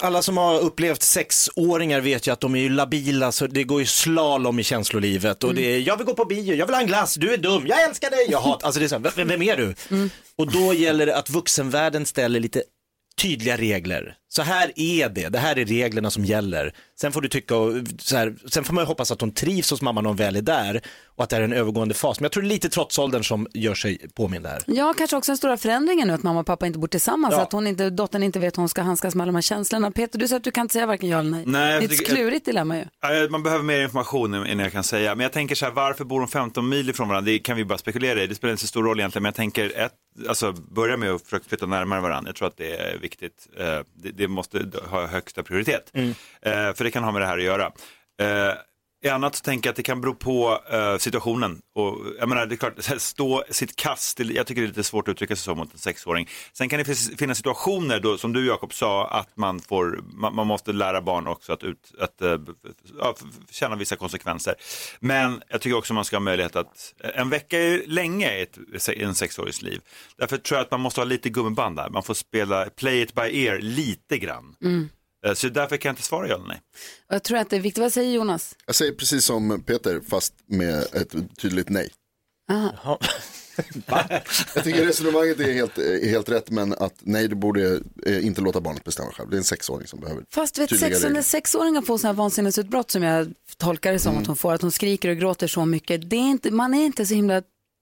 alla 0.01 0.21
som 0.21 0.37
har 0.37 0.59
upplevt 0.59 1.01
sexåringar 1.01 2.01
vet 2.01 2.27
ju 2.27 2.31
att 2.31 2.39
de 2.39 2.55
är 2.55 2.59
ju 2.59 2.69
labila 2.69 3.31
så 3.31 3.47
det 3.47 3.63
går 3.63 3.79
ju 3.79 3.85
slalom 3.85 4.59
i 4.59 4.63
känslolivet 4.63 5.43
och 5.43 5.53
det 5.55 5.61
är, 5.75 5.79
jag 5.79 5.97
vill 5.97 6.05
gå 6.05 6.13
på 6.13 6.25
bio, 6.25 6.53
jag 6.55 6.65
vill 6.65 6.75
ha 6.75 6.81
en 6.81 6.87
glass, 6.87 7.15
du 7.15 7.33
är 7.33 7.37
dum, 7.37 7.67
jag 7.67 7.83
älskar 7.83 8.09
dig, 8.09 8.27
jag 8.29 8.39
hatar, 8.41 8.67
alltså 8.67 8.79
det 8.79 8.85
är 8.85 8.89
så 8.89 8.95
här, 8.99 9.11
vem, 9.15 9.27
vem 9.27 9.41
är 9.41 9.57
du? 9.57 9.75
Och 10.37 10.51
då 10.51 10.73
gäller 10.73 11.05
det 11.05 11.15
att 11.17 11.29
vuxenvärlden 11.29 12.05
ställer 12.05 12.39
lite 12.39 12.63
tydliga 13.21 13.57
regler. 13.57 14.15
Så 14.29 14.41
här 14.41 14.71
är 14.75 15.09
det, 15.09 15.29
det 15.29 15.39
här 15.39 15.57
är 15.59 15.65
reglerna 15.65 16.09
som 16.11 16.25
gäller. 16.25 16.73
Sen 17.01 17.11
får 17.11 17.21
du 17.21 17.27
tycka 17.27 17.55
och 17.55 17.73
så 17.99 18.17
här, 18.17 18.35
sen 18.51 18.63
får 18.63 18.73
man 18.73 18.81
ju 18.83 18.87
hoppas 18.87 19.11
att 19.11 19.21
hon 19.21 19.31
trivs 19.31 19.71
hos 19.71 19.81
mamma 19.81 20.01
när 20.01 20.07
hon 20.09 20.17
väl 20.17 20.35
är 20.35 20.41
där 20.41 20.81
och 21.15 21.23
att 21.23 21.29
det 21.29 21.35
är 21.35 21.41
en 21.41 21.53
övergående 21.53 21.93
fas. 21.93 22.19
Men 22.19 22.23
jag 22.25 22.31
tror 22.31 22.43
det 22.43 22.47
är 22.47 22.49
lite 22.49 22.69
trotsåldern 22.69 23.23
som 23.23 23.47
gör 23.53 23.73
sig 23.75 23.97
påmind 24.15 24.43
där. 24.43 24.63
Ja, 24.67 24.93
kanske 24.97 25.15
också 25.17 25.31
den 25.31 25.37
stora 25.37 25.57
förändringen 25.57 26.07
nu 26.07 26.13
att 26.13 26.23
mamma 26.23 26.39
och 26.39 26.45
pappa 26.45 26.67
inte 26.67 26.79
bor 26.79 26.87
tillsammans, 26.87 27.33
Ja. 27.37 27.41
att 27.41 27.51
hon 27.51 27.67
inte, 27.67 27.89
dottern 27.89 28.23
inte 28.23 28.39
vet 28.39 28.57
hur 28.57 28.61
hon 28.61 28.69
ska 28.69 28.81
handskas 28.81 29.15
med 29.15 29.23
alla 29.23 29.29
de 29.31 29.35
här 29.35 29.41
känslorna. 29.41 29.91
Peter, 29.91 30.19
du 30.19 30.27
säger 30.27 30.37
att 30.37 30.43
du 30.43 30.51
kan 30.51 30.61
inte 30.61 30.73
säga 30.73 30.85
varken 30.85 31.09
ja 31.09 31.19
eller 31.19 31.29
nej. 31.31 31.43
Nej, 31.45 31.71
jag 31.73 31.81
det 31.81 31.85
är 31.85 31.91
ett 31.91 31.97
tycker- 31.97 32.15
klurigt 32.15 32.45
dilemma 32.45 32.77
ju. 32.77 32.85
Ja, 33.01 33.27
Man 33.29 33.43
behöver 33.43 33.63
mer 33.63 33.81
information 33.83 34.33
innan 34.35 34.59
jag 34.59 34.71
kan 34.71 34.83
säga. 34.83 35.15
Men 35.15 35.23
jag 35.23 35.31
tänker 35.33 35.55
så 35.55 35.65
här, 35.65 35.71
varför 35.71 36.05
bor 36.05 36.19
de 36.19 36.27
15 36.29 36.69
mil 36.69 36.89
ifrån 36.89 37.07
varandra? 37.07 37.31
Det 37.31 37.39
kan 37.39 37.57
vi 37.57 37.65
bara 37.65 37.77
spekulera 37.77 38.23
i. 38.23 38.27
Det 38.27 38.35
spelar 38.35 38.51
inte 38.51 38.61
så 38.61 38.67
stor 38.67 38.83
roll 38.83 38.99
egentligen. 38.99 39.23
Men 39.23 39.27
jag 39.29 39.35
tänker, 39.35 39.77
ett, 39.79 39.91
alltså, 40.29 40.51
börja 40.51 40.97
med 40.97 41.11
att 41.11 41.21
försöka 41.21 41.45
flytta 41.49 41.65
närmare 41.65 42.01
varandra. 42.01 42.29
Jag 42.29 42.35
tror 42.35 42.47
att 42.47 42.57
det 42.57 42.75
är 42.77 42.97
viktigt. 42.97 43.47
Eh, 43.59 43.65
Det, 43.95 44.11
det 44.17 44.27
måste 44.27 44.69
ha 44.89 45.07
högsta 45.07 45.43
prioritet. 45.43 45.91
Eh, 45.95 46.73
För 46.73 46.83
det 46.83 46.91
kan 46.91 47.03
ha 47.03 47.11
med 47.11 47.21
det 47.21 47.25
här 47.25 47.37
att 47.37 47.43
göra. 47.43 47.65
Eh, 48.21 48.53
i 49.05 49.09
annat 49.09 49.35
så 49.35 49.41
tänker 49.43 49.67
jag 49.67 49.71
att 49.71 49.75
det 49.75 49.83
kan 49.83 50.01
bero 50.01 50.13
på 50.15 50.59
eh, 50.71 50.97
situationen. 50.97 51.59
Och, 51.75 51.97
jag 52.19 52.29
menar, 52.29 52.45
det 52.45 52.55
är 52.55 52.57
klart, 52.57 52.73
stå 53.01 53.43
sitt 53.49 53.75
kast, 53.75 54.17
det- 54.17 54.23
jag 54.23 54.47
tycker 54.47 54.61
det 54.61 54.65
är 54.65 54.67
lite 54.67 54.83
svårt 54.83 55.07
att 55.07 55.11
uttrycka 55.11 55.35
sig 55.35 55.43
så 55.43 55.55
mot 55.55 55.73
en 55.73 55.79
sexåring. 55.79 56.29
Sen 56.53 56.69
kan 56.69 56.79
det 56.79 56.85
finnas- 57.17 57.35
situationer 57.37 57.99
då, 57.99 58.17
som 58.17 58.33
du 58.33 58.45
Jakob 58.47 58.73
sa, 58.73 59.07
att 59.07 59.37
man, 59.37 59.59
får, 59.59 59.99
man, 60.13 60.35
man 60.35 60.47
måste 60.47 60.73
lära 60.73 61.01
barn 61.01 61.27
också 61.27 61.53
att, 61.53 61.63
ut, 61.63 61.91
att 61.99 62.21
eh, 62.21 62.37
ja, 62.99 63.15
känna 63.51 63.75
vissa 63.75 63.95
konsekvenser. 63.95 64.55
Men 64.99 65.41
jag 65.49 65.61
tycker 65.61 65.77
också 65.77 65.93
man 65.93 66.05
ska 66.05 66.15
ha 66.15 66.21
möjlighet 66.21 66.55
att, 66.55 66.93
eh, 67.03 67.21
en 67.21 67.29
vecka 67.29 67.59
är 67.59 67.83
länge 67.87 68.37
i 68.37 68.41
ett, 68.41 68.89
i 68.89 69.03
en 69.03 69.15
sexårings 69.15 69.61
liv. 69.61 69.81
Därför 70.17 70.37
tror 70.37 70.57
jag 70.57 70.65
att 70.65 70.71
man 70.71 70.81
måste 70.81 70.99
ha 71.01 71.05
lite 71.05 71.29
gummiband 71.29 71.75
där, 71.75 71.89
man 71.89 72.03
får 72.03 72.13
spela 72.13 72.65
play 72.65 73.01
it 73.01 73.13
by 73.13 73.45
ear 73.45 73.59
lite 73.59 74.17
grann. 74.17 74.55
Mm. 74.63 74.89
Eh, 75.25 75.33
Så 75.33 75.49
därför 75.49 75.77
kan 75.77 75.89
jag 75.89 75.93
inte 75.93 76.03
svara 76.03 76.27
ja 76.27 76.35
eller 76.35 76.47
nej. 76.47 76.61
Jag 77.09 77.23
tror 77.23 77.37
att 77.37 77.49
det 77.49 77.55
är 77.55 77.59
viktigt. 77.59 77.81
Vad 77.81 77.93
säger 77.93 78.13
Jonas? 78.13 78.55
Jag 78.65 78.75
säger 78.75 78.91
precis 78.91 79.25
som 79.25 79.63
Peter 79.63 80.01
fast 80.09 80.33
med 80.45 80.79
ett 80.93 81.15
tydligt 81.37 81.69
nej. 81.69 81.89
Aha. 82.51 82.99
Jag 84.55 84.63
tycker 84.63 84.85
resonemanget 84.85 85.39
är 85.39 85.53
helt, 85.53 85.77
helt 86.05 86.29
rätt 86.29 86.49
men 86.49 86.73
att 86.73 86.93
nej 86.99 87.27
du 87.27 87.35
borde 87.35 87.81
eh, 88.05 88.25
inte 88.25 88.41
låta 88.41 88.61
barnet 88.61 88.83
bestämma 88.83 89.11
själv. 89.11 89.29
Det 89.29 89.35
är 89.35 89.37
en 89.37 89.43
sexåring 89.43 89.87
som 89.87 89.99
behöver 89.99 90.23
Fast 90.29 90.57
vet 90.57 90.79
sex, 90.79 91.03
när 91.03 91.21
sexåringar 91.21 91.81
får 91.81 91.97
sådana 91.97 92.13
här 92.13 92.17
vansinnesutbrott 92.17 92.91
som 92.91 93.03
jag 93.03 93.33
tolkar 93.57 93.93
det 93.93 93.99
som 93.99 94.11
Mm. 94.11 94.21
att 94.21 94.27
hon 94.27 94.35
får, 94.35 94.53
att 94.53 94.61
hon 94.61 94.71
skriker 94.71 95.09
och 95.09 95.17
gråter 95.17 95.47
så 95.47 95.65
mycket, 95.65 96.09
det 96.09 96.15
är 96.15 96.29
inte, 96.29 96.51
man 96.51 96.73
är 96.73 96.85
inte 96.85 97.05
så 97.05 97.13
himla, 97.13 97.41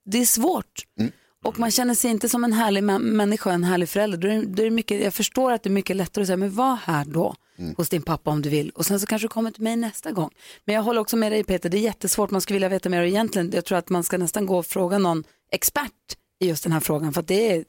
det 0.10 0.18
är 0.18 0.26
svårt. 0.26 0.84
Mm. 1.00 1.12
Och 1.46 1.60
man 1.60 1.72
känner 1.72 1.94
sig 1.96 2.12
inte 2.12 2.30
som 2.30 2.44
en 2.44 2.54
härlig 2.54 2.84
mä- 2.84 3.00
människa, 3.00 3.52
en 3.52 3.64
härlig 3.64 3.90
förälder. 3.90 4.18
Då 4.18 4.28
är, 4.28 4.32
det- 4.36 4.46
då 4.46 4.62
är 4.62 4.66
det 4.66 4.72
mycket, 4.72 5.04
jag 5.04 5.14
förstår 5.14 5.52
att 5.52 5.64
det 5.64 5.70
är 5.70 5.72
mycket 5.72 5.96
lättare 5.96 6.22
att 6.22 6.28
säga, 6.28 6.38
men 6.38 6.52
var 6.56 6.76
här 6.76 7.06
då 7.06 7.36
Mm. 7.58 7.76
hos 7.78 7.90
din 7.90 8.02
pappa 8.02 8.32
om 8.32 8.42
du 8.42 8.50
vill. 8.50 8.70
Och 8.70 8.86
sen 8.86 9.00
så 9.00 9.06
kanske 9.06 9.24
du 9.26 9.30
kommer 9.30 9.52
till 9.52 9.64
mig 9.64 9.76
nästa 9.76 10.12
gång. 10.12 10.30
Men 10.66 10.76
jag 10.76 10.84
håller 10.84 11.02
också 11.02 11.18
med 11.18 11.32
dig 11.32 11.44
Peter, 11.44 11.70
det 11.70 11.78
är 11.78 11.82
jättesvårt, 11.82 12.32
man 12.32 12.42
skulle 12.42 12.56
vilja 12.56 12.70
veta 12.70 12.90
mer 12.90 13.02
egentligen, 13.02 13.52
jag 13.54 13.66
tror 13.66 13.78
att 13.78 13.90
man 13.90 14.04
ska 14.04 14.18
nästan 14.18 14.46
gå 14.46 14.58
och 14.58 14.66
fråga 14.66 14.98
någon 14.98 15.24
expert 15.52 15.92
i 16.40 16.48
just 16.48 16.64
den 16.64 16.72
här 16.74 16.80
frågan, 16.80 17.14
för 17.14 17.22
det 17.22 17.52
är, 17.52 17.66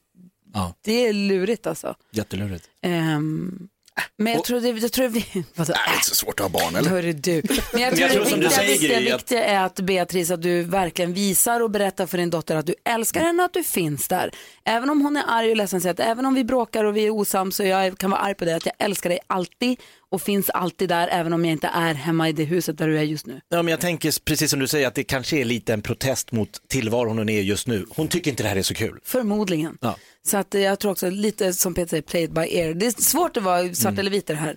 Ja. 0.55 0.75
det 0.83 0.93
är 1.07 1.13
lurigt 1.13 1.67
alltså. 1.67 1.95
Jättelurigt. 2.13 2.69
Ehm, 2.83 3.69
men 4.17 4.33
jag 4.33 4.45
tror 4.45 4.61
det, 4.61 4.69
jag 4.69 4.93
tror 4.93 5.09
vi, 5.09 5.27
vadå, 5.55 5.73
Det 5.73 5.91
är 5.91 5.95
inte 5.95 6.09
så 6.09 6.15
svårt 6.15 6.41
att 6.41 6.53
ha 6.53 6.61
barn 6.61 6.77
eller? 6.77 6.91
Hörru 6.91 7.13
du. 7.13 7.43
Men 7.73 7.83
jag 7.83 7.97
tror, 7.97 8.01
jag 8.03 8.11
tror 8.13 8.25
det 8.25 8.31
som 8.31 8.41
du 8.41 8.47
viktiga, 8.47 8.51
säger, 8.51 8.73
viktiga, 8.73 9.01
Gry, 9.01 9.11
att- 9.11 9.19
viktiga 9.21 9.45
är 9.45 9.65
att 9.65 9.81
Beatrice, 9.81 10.31
att 10.31 10.43
du 10.43 10.63
verkligen 10.63 11.13
visar 11.15 11.61
och 11.61 11.71
berättar 11.71 12.07
för 12.07 12.19
din 12.19 12.31
dotter 12.31 12.57
att 12.57 12.67
du 12.67 12.75
älskar 12.85 13.21
henne 13.21 13.43
och 13.43 13.47
att 13.47 13.53
du 13.55 13.65
finns 13.65 14.09
där. 14.09 14.31
Även 14.65 14.91
om 14.91 15.01
hon 15.01 15.17
är 15.17 15.25
arg 15.29 15.51
och 15.51 15.57
ledsen, 15.57 15.81
säg 15.81 15.91
att 15.91 16.01
även 16.01 16.27
om 16.27 16.35
vi 16.35 16.45
bråkar 16.45 16.85
och 16.85 16.97
vi 16.97 17.07
är 17.07 17.11
osams 17.11 17.61
och 17.61 17.67
jag 17.67 17.99
kan 17.99 18.11
vara 18.11 18.21
arg 18.21 18.35
på 18.35 18.45
dig, 18.45 18.55
att 18.55 18.67
jag 18.67 18.75
älskar 18.79 19.11
dig 19.11 19.19
alltid 19.27 19.81
och 20.17 20.23
finns 20.23 20.51
alltid 20.51 20.89
där 20.89 21.09
även 21.09 21.33
om 21.33 21.45
jag 21.45 21.53
inte 21.53 21.67
är 21.67 21.95
hemma 21.95 22.29
i 22.29 22.33
det 22.33 22.45
huset 22.45 22.79
där 22.79 22.89
du 22.89 22.99
är 22.99 23.03
just 23.03 23.27
nu. 23.27 23.41
Ja, 23.49 23.63
men 23.63 23.71
jag 23.71 23.81
tänker 23.81 24.25
precis 24.25 24.51
som 24.51 24.61
du 24.61 24.67
säger 24.67 24.87
att 24.87 24.95
det 24.95 25.05
kanske 25.05 25.37
är 25.37 25.45
lite 25.45 25.73
en 25.73 25.83
protest 25.83 26.33
mot 26.33 26.49
tillvaron 26.69 27.19
hon 27.19 27.29
är 27.29 27.41
just 27.41 27.67
nu. 27.67 27.87
Hon 27.91 28.09
tycker 28.09 28.31
inte 28.31 28.43
det 28.43 28.49
här 28.49 28.57
är 28.57 28.63
så 28.63 28.75
kul. 28.75 28.99
Förmodligen. 29.05 29.79
Ja. 29.81 29.97
Så 30.27 30.37
att 30.37 30.55
jag 30.55 30.79
tror 30.79 30.93
också 30.93 31.11
lite 31.11 31.53
som 31.53 31.75
Peter 31.75 31.91
säger, 31.91 32.03
play 32.03 32.23
it 32.23 32.31
by 32.31 32.41
ear. 32.41 32.75
Det 32.75 32.87
är 32.87 33.03
svårt 33.03 33.37
att 33.37 33.43
vara 33.43 33.75
svart 33.75 33.99
eller 33.99 34.11
vit 34.11 34.27
det 34.27 34.35
här. 34.35 34.57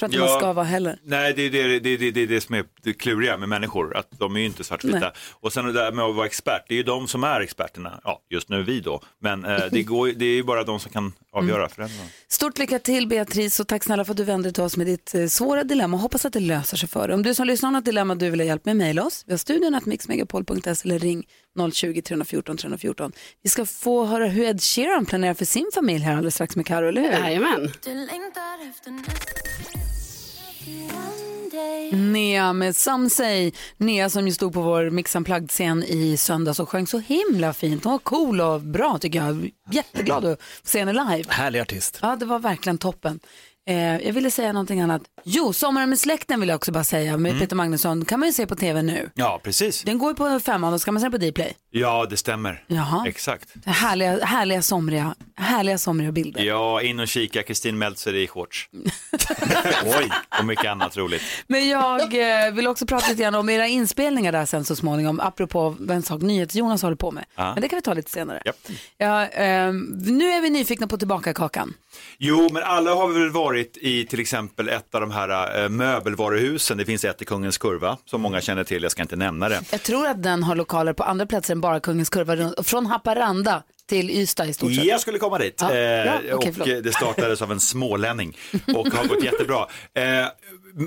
Tror 0.00 0.14
inte 0.14 0.18
man 0.32 0.40
ska 0.40 0.52
vara 0.52 0.64
heller. 0.66 0.98
Nej, 1.04 1.32
det 1.34 1.42
är 1.42 1.50
det, 1.50 1.78
det, 1.78 1.96
det, 1.96 2.10
det, 2.10 2.26
det 2.26 2.40
som 2.40 2.54
är 2.54 2.64
det 2.82 2.92
kluriga 2.92 3.36
med 3.36 3.48
människor, 3.48 3.96
att 3.96 4.08
de 4.18 4.36
är 4.36 4.40
ju 4.40 4.46
inte 4.46 4.64
svartvita. 4.64 4.98
Nej. 4.98 5.10
Och 5.40 5.52
sen 5.52 5.64
det 5.66 5.72
där 5.72 5.92
med 5.92 6.04
att 6.04 6.14
vara 6.14 6.26
expert, 6.26 6.62
det 6.68 6.74
är 6.74 6.76
ju 6.76 6.82
de 6.82 7.08
som 7.08 7.24
är 7.24 7.40
experterna, 7.40 8.00
ja 8.04 8.22
just 8.30 8.48
nu 8.48 8.62
vi 8.62 8.80
då, 8.80 9.02
men 9.22 9.44
eh, 9.44 9.60
det, 9.70 9.82
går, 9.82 10.08
det 10.08 10.24
är 10.24 10.34
ju 10.34 10.42
bara 10.42 10.64
de 10.64 10.80
som 10.80 10.92
kan 10.92 11.12
avgöra 11.32 11.56
Mm. 11.58 11.68
föräldrarna. 11.70 12.08
Stort 12.28 12.58
lycka 12.58 12.78
till 12.78 13.06
Beatrice 13.08 13.60
och 13.60 13.68
tack 13.68 13.84
snälla 13.84 14.04
för 14.04 14.12
att 14.12 14.16
du 14.16 14.24
vände 14.24 14.46
dig 14.48 14.52
till 14.54 14.62
oss 14.62 14.76
med 14.76 14.86
ditt 14.86 15.14
eh, 15.14 15.26
svåra 15.26 15.64
dilemma. 15.64 15.96
Hoppas 15.96 16.24
att 16.24 16.32
det 16.32 16.40
löser 16.40 16.76
sig 16.76 16.88
för 16.88 17.08
dig. 17.08 17.14
Om 17.14 17.22
du 17.22 17.34
som 17.34 17.46
lyssnar 17.46 17.66
har 17.66 17.72
något 17.72 17.84
dilemma 17.84 18.14
du 18.14 18.30
vill 18.30 18.40
ha 18.40 18.44
hjälp 18.44 18.64
med, 18.64 18.76
mejla 18.76 19.04
oss. 19.04 19.24
Vi 19.26 19.32
har 19.32 19.38
studion 19.38 19.74
att 19.74 19.86
mixmegapol.se 19.86 20.70
eller 20.84 20.98
ring 20.98 21.24
020-314 21.58 22.56
314. 22.56 23.12
Vi 23.42 23.50
ska 23.50 23.66
få 23.66 24.04
höra 24.04 24.26
hur 24.26 24.44
Ed 24.44 24.62
Sheeran 24.62 25.06
planerar 25.06 25.34
för 25.34 25.44
sin 25.44 25.70
familj 25.74 26.04
här 26.04 26.12
alldeles 26.12 26.34
strax 26.34 26.56
med 26.56 26.66
Karo, 26.66 26.88
eller 26.88 27.02
hur? 27.02 27.10
Jajamän. 27.10 27.70
Nea 31.92 32.52
med 32.52 32.76
Say. 32.76 33.52
Nea 33.76 34.10
som 34.10 34.26
ju 34.26 34.32
stod 34.32 34.52
på 34.52 34.62
vår 34.62 34.90
Mix 34.90 35.16
Unplugged-scen 35.16 35.84
i 35.84 36.16
söndags 36.16 36.60
och 36.60 36.68
sjöng 36.68 36.86
så 36.86 36.98
himla 36.98 37.52
fint. 37.52 37.84
Hon 37.84 37.92
var 37.92 37.98
cool 37.98 38.40
och 38.40 38.60
bra 38.60 38.98
tycker 38.98 39.18
jag. 39.18 39.50
Jätteglad 39.70 40.24
att 40.24 40.42
få 40.42 40.68
se 40.68 40.78
henne 40.78 40.92
live. 40.92 41.24
Härlig 41.28 41.60
artist. 41.60 41.98
Ja, 42.02 42.16
det 42.16 42.26
var 42.26 42.38
verkligen 42.38 42.78
toppen. 42.78 43.20
Eh, 43.68 44.06
jag 44.06 44.12
ville 44.12 44.30
säga 44.30 44.52
någonting 44.52 44.80
annat. 44.80 45.02
Jo, 45.24 45.52
Sommaren 45.52 45.88
med 45.88 45.98
släkten 45.98 46.40
vill 46.40 46.48
jag 46.48 46.56
också 46.56 46.72
bara 46.72 46.84
säga 46.84 47.16
med 47.16 47.30
Mm. 47.30 47.40
Peter 47.40 47.56
Magnusson. 47.56 48.04
kan 48.04 48.20
man 48.20 48.28
ju 48.28 48.32
se 48.32 48.46
på 48.46 48.56
tv 48.56 48.82
nu. 48.82 49.10
Ja, 49.14 49.40
precis. 49.44 49.82
Den 49.82 49.98
går 49.98 50.10
ju 50.10 50.14
på 50.14 50.40
femman 50.40 50.72
och 50.74 50.80
ska 50.80 50.92
man 50.92 51.00
se 51.02 51.10
på 51.10 51.16
Dplay. 51.16 51.52
Ja, 51.70 52.06
det 52.10 52.16
stämmer. 52.16 52.64
Jaha. 52.66 53.04
Exakt. 53.08 53.48
Härliga, 53.66 54.24
härliga, 54.24 54.62
somriga, 54.62 55.14
härliga 55.36 55.78
somriga 55.78 56.12
bilder. 56.12 56.42
Ja, 56.42 56.82
in 56.82 57.00
och 57.00 57.08
kika 57.08 57.42
Kristin 57.42 57.78
Meltzer 57.78 58.14
i 58.14 58.26
shorts. 58.28 58.68
Oj, 59.84 60.10
och 60.38 60.44
mycket 60.44 60.66
annat 60.70 60.96
roligt. 60.96 61.22
Men 61.46 61.68
jag 61.68 62.00
eh, 62.46 62.52
vill 62.52 62.66
också 62.66 62.86
prata 62.86 63.08
lite 63.08 63.22
grann 63.22 63.34
om 63.34 63.48
era 63.48 63.66
inspelningar 63.66 64.32
där 64.32 64.46
sen 64.46 64.64
så 64.64 64.76
småningom, 64.76 65.20
apropå 65.20 65.76
en 65.90 66.02
sak 66.02 66.22
NyhetsJonas 66.22 66.82
håller 66.82 66.96
på 66.96 67.10
med. 67.10 67.24
Ja. 67.36 67.52
Men 67.52 67.62
det 67.62 67.68
kan 67.68 67.76
vi 67.76 67.82
ta 67.82 67.94
lite 67.94 68.10
senare. 68.10 68.42
Japp. 68.44 68.56
Ja, 68.98 69.26
ehm, 69.26 69.80
nu 70.06 70.24
är 70.32 70.40
vi 70.40 70.50
nyfikna 70.50 70.86
på 70.86 70.98
tillbaka-kakan. 70.98 71.74
Jo, 72.18 72.48
men 72.52 72.62
alla 72.62 72.94
har 72.94 73.08
väl 73.08 73.30
varit 73.30 73.49
varit 73.50 73.76
i 73.76 74.06
till 74.06 74.20
exempel 74.20 74.68
ett 74.68 74.94
av 74.94 75.00
de 75.00 75.10
här 75.10 75.62
eh, 75.62 75.68
möbelvaruhusen. 75.68 76.78
Det 76.78 76.84
finns 76.84 77.04
ett 77.04 77.22
i 77.22 77.24
Kungens 77.24 77.58
Kurva 77.58 77.98
som 78.04 78.20
många 78.20 78.40
känner 78.40 78.64
till, 78.64 78.82
jag 78.82 78.92
ska 78.92 79.02
inte 79.02 79.16
nämna 79.16 79.48
det. 79.48 79.60
Jag 79.70 79.82
tror 79.82 80.06
att 80.06 80.22
den 80.22 80.42
har 80.42 80.54
lokaler 80.56 80.92
på 80.92 81.02
andra 81.02 81.26
platser 81.26 81.54
än 81.54 81.60
bara 81.60 81.80
Kungens 81.80 82.10
Kurva, 82.10 82.62
från 82.62 82.86
Haparanda 82.86 83.62
till 83.90 84.10
Ystad 84.10 84.46
i 84.46 84.52
stort 84.52 84.74
sett. 84.74 84.84
Jag 84.84 85.00
skulle 85.00 85.18
komma 85.18 85.38
dit. 85.38 85.58
Ja. 85.60 85.74
Eh, 85.74 86.14
Okej, 86.16 86.34
och 86.34 86.42
förlåt. 86.44 86.68
eh, 86.68 86.76
det 86.76 86.92
startades 86.92 87.42
av 87.42 87.52
en 87.52 87.60
smålänning 87.60 88.36
och 88.76 88.86
har 88.88 89.04
gått 89.08 89.24
jättebra. 89.24 89.66
Eh, 89.94 90.26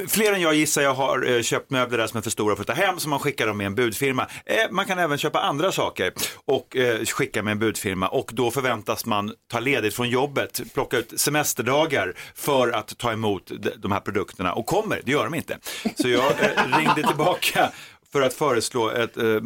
fler 0.07 0.33
än 0.33 0.41
jag 0.41 0.53
gissar 0.55 0.81
jag 0.81 0.93
har 0.93 1.31
eh, 1.31 1.41
köpt 1.41 1.69
möbler 1.71 1.97
där 1.97 2.07
som 2.07 2.17
är 2.17 2.21
för 2.21 2.29
stora 2.29 2.55
för 2.55 2.61
att 2.63 2.67
ta 2.67 2.73
hem 2.73 2.99
så 2.99 3.09
man 3.09 3.19
skickar 3.19 3.47
dem 3.47 3.57
med 3.57 3.67
en 3.67 3.75
budfirma. 3.75 4.27
Eh, 4.45 4.55
man 4.71 4.85
kan 4.85 4.99
även 4.99 5.17
köpa 5.17 5.39
andra 5.39 5.71
saker 5.71 6.13
och 6.45 6.77
eh, 6.77 7.05
skicka 7.05 7.43
med 7.43 7.51
en 7.51 7.59
budfirma 7.59 8.07
och 8.07 8.29
då 8.33 8.51
förväntas 8.51 9.05
man 9.05 9.31
ta 9.51 9.59
ledigt 9.59 9.93
från 9.95 10.09
jobbet, 10.09 10.61
plocka 10.73 10.97
ut 10.97 11.19
semesterdagar 11.19 12.13
för 12.35 12.69
att 12.69 12.97
ta 12.97 13.11
emot 13.11 13.51
de, 13.59 13.69
de 13.77 13.91
här 13.91 13.99
produkterna 13.99 14.53
och 14.53 14.65
kommer, 14.65 15.01
det 15.05 15.11
gör 15.11 15.23
de 15.23 15.33
inte. 15.35 15.57
Så 16.01 16.09
jag 16.09 16.31
eh, 16.31 16.77
ringde 16.77 17.03
tillbaka 17.07 17.71
för 18.13 18.21
att 18.21 18.33
föreslå 18.33 18.89
ett 18.89 19.17
eh, 19.17 19.25
eh, 19.25 19.41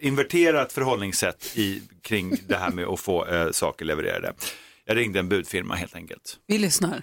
inverterat 0.00 0.72
förhållningssätt 0.72 1.52
i, 1.56 1.82
kring 2.02 2.32
det 2.48 2.56
här 2.56 2.70
med 2.70 2.84
att 2.84 3.00
få 3.00 3.26
eh, 3.26 3.50
saker 3.50 3.84
levererade. 3.84 4.32
Jag 4.84 4.96
ringde 4.96 5.18
en 5.18 5.28
budfirma 5.28 5.74
helt 5.74 5.94
enkelt. 5.94 6.38
Vi 6.46 6.58
lyssnar. 6.58 7.02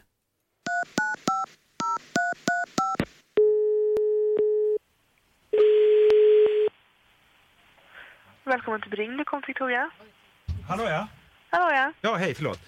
Välkommen 8.43 8.82
till 8.82 8.91
Bring, 8.91 9.17
det 9.17 9.23
kom 9.23 9.41
Victoria. 9.47 9.91
Hallå 10.67 10.84
ja. 10.84 11.08
Hallå 11.49 11.75
ja. 11.75 11.93
Ja, 12.01 12.15
hej, 12.15 12.36
förlåt. 12.36 12.60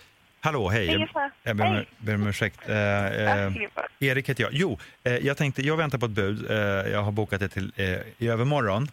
Hallå, 0.44 0.70
hej. 0.70 0.88
Ingen 0.88 1.08
Jag, 1.14 1.32
jag 1.44 1.56
ber 1.56 1.66
Hej. 1.66 1.86
ber 1.98 2.16
om 2.16 2.28
ursäkt. 2.28 2.60
Eh, 2.70 3.06
eh. 3.06 3.54
Erik 4.00 4.30
heter 4.30 4.44
jag. 4.44 4.54
Jo, 4.54 4.80
eh, 5.04 5.14
jag 5.14 5.38
tänkte, 5.38 5.62
jag 5.62 5.78
väntar 5.78 5.98
på 5.98 6.06
ett 6.06 6.12
bud. 6.12 6.52
Eh, 6.52 6.58
jag 6.92 7.04
har 7.04 7.12
bokat 7.12 7.40
det 7.40 7.50
till 7.50 7.72
eh, 7.76 7.86
i 8.18 8.28
övermorgon. 8.28 8.88